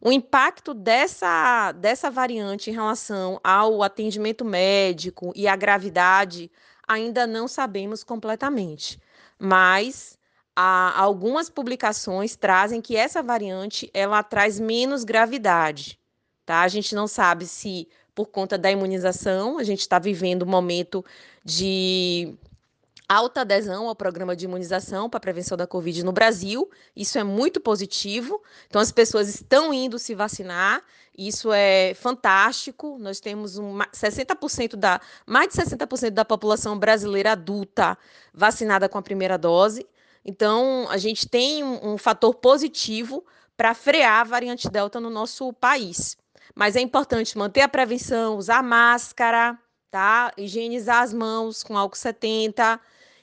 O 0.00 0.10
impacto 0.10 0.74
dessa, 0.74 1.70
dessa 1.70 2.10
variante 2.10 2.68
em 2.68 2.72
relação 2.72 3.40
ao 3.44 3.80
atendimento 3.84 4.44
médico 4.44 5.32
e 5.36 5.46
à 5.46 5.54
gravidade 5.54 6.50
ainda 6.86 7.28
não 7.28 7.46
sabemos 7.46 8.02
completamente, 8.02 9.00
mas 9.38 10.18
algumas 10.56 11.50
publicações 11.50 12.34
trazem 12.34 12.80
que 12.80 12.96
essa 12.96 13.22
variante 13.22 13.90
ela 13.92 14.22
traz 14.22 14.58
menos 14.58 15.04
gravidade, 15.04 15.98
tá? 16.46 16.62
A 16.62 16.68
gente 16.68 16.94
não 16.94 17.06
sabe 17.06 17.46
se 17.46 17.86
por 18.14 18.26
conta 18.26 18.56
da 18.56 18.70
imunização, 18.70 19.58
a 19.58 19.62
gente 19.62 19.80
está 19.80 19.98
vivendo 19.98 20.44
um 20.44 20.48
momento 20.48 21.04
de 21.44 22.34
alta 23.08 23.42
adesão 23.42 23.86
ao 23.86 23.94
programa 23.94 24.34
de 24.34 24.46
imunização 24.46 25.08
para 25.08 25.18
a 25.18 25.20
prevenção 25.20 25.56
da 25.56 25.66
Covid 25.66 26.02
no 26.02 26.12
Brasil. 26.12 26.68
Isso 26.94 27.18
é 27.18 27.24
muito 27.24 27.60
positivo. 27.60 28.42
Então, 28.66 28.80
as 28.80 28.90
pessoas 28.90 29.28
estão 29.28 29.72
indo 29.72 29.98
se 29.98 30.14
vacinar. 30.14 30.82
Isso 31.16 31.52
é 31.52 31.94
fantástico. 31.94 32.96
Nós 32.98 33.20
temos 33.20 33.58
um 33.58 33.78
60% 33.78 34.76
da 34.76 35.00
mais 35.26 35.48
de 35.48 35.54
60% 35.54 36.10
da 36.10 36.24
população 36.24 36.78
brasileira 36.78 37.32
adulta 37.32 37.96
vacinada 38.34 38.88
com 38.88 38.98
a 38.98 39.02
primeira 39.02 39.36
dose. 39.36 39.86
Então, 40.28 40.88
a 40.90 40.96
gente 40.96 41.28
tem 41.28 41.62
um, 41.62 41.92
um 41.92 41.98
fator 41.98 42.34
positivo 42.34 43.24
para 43.56 43.74
frear 43.74 44.22
a 44.22 44.24
variante 44.24 44.68
Delta 44.68 44.98
no 44.98 45.08
nosso 45.08 45.52
país. 45.52 46.16
Mas 46.52 46.74
é 46.74 46.80
importante 46.80 47.38
manter 47.38 47.60
a 47.60 47.68
prevenção, 47.68 48.36
usar 48.36 48.60
máscara, 48.60 49.56
tá? 49.88 50.32
Higienizar 50.36 51.02
as 51.02 51.12
mãos 51.12 51.62
com 51.62 51.78
álcool 51.78 51.96
70 51.96 52.80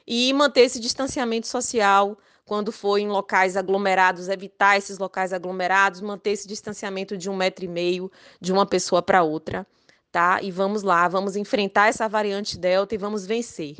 e 0.07 0.31
manter 0.31 0.61
esse 0.61 0.79
distanciamento 0.79 1.45
social 1.45 2.17
quando 2.45 2.71
for 2.71 2.97
em 2.97 3.07
locais 3.07 3.57
aglomerados, 3.57 4.29
evitar 4.29 4.77
esses 4.77 4.97
locais 4.97 5.33
aglomerados, 5.33 5.99
manter 6.01 6.31
esse 6.31 6.47
distanciamento 6.47 7.17
de 7.17 7.29
um 7.29 7.35
metro 7.35 7.65
e 7.65 7.67
meio 7.67 8.09
de 8.39 8.53
uma 8.53 8.65
pessoa 8.65 9.01
para 9.01 9.23
outra, 9.23 9.67
tá? 10.11 10.41
E 10.41 10.51
vamos 10.51 10.83
lá, 10.83 11.07
vamos 11.07 11.35
enfrentar 11.35 11.87
essa 11.87 12.07
variante 12.07 12.57
Delta 12.57 12.95
e 12.95 12.97
vamos 12.97 13.25
vencer. 13.25 13.77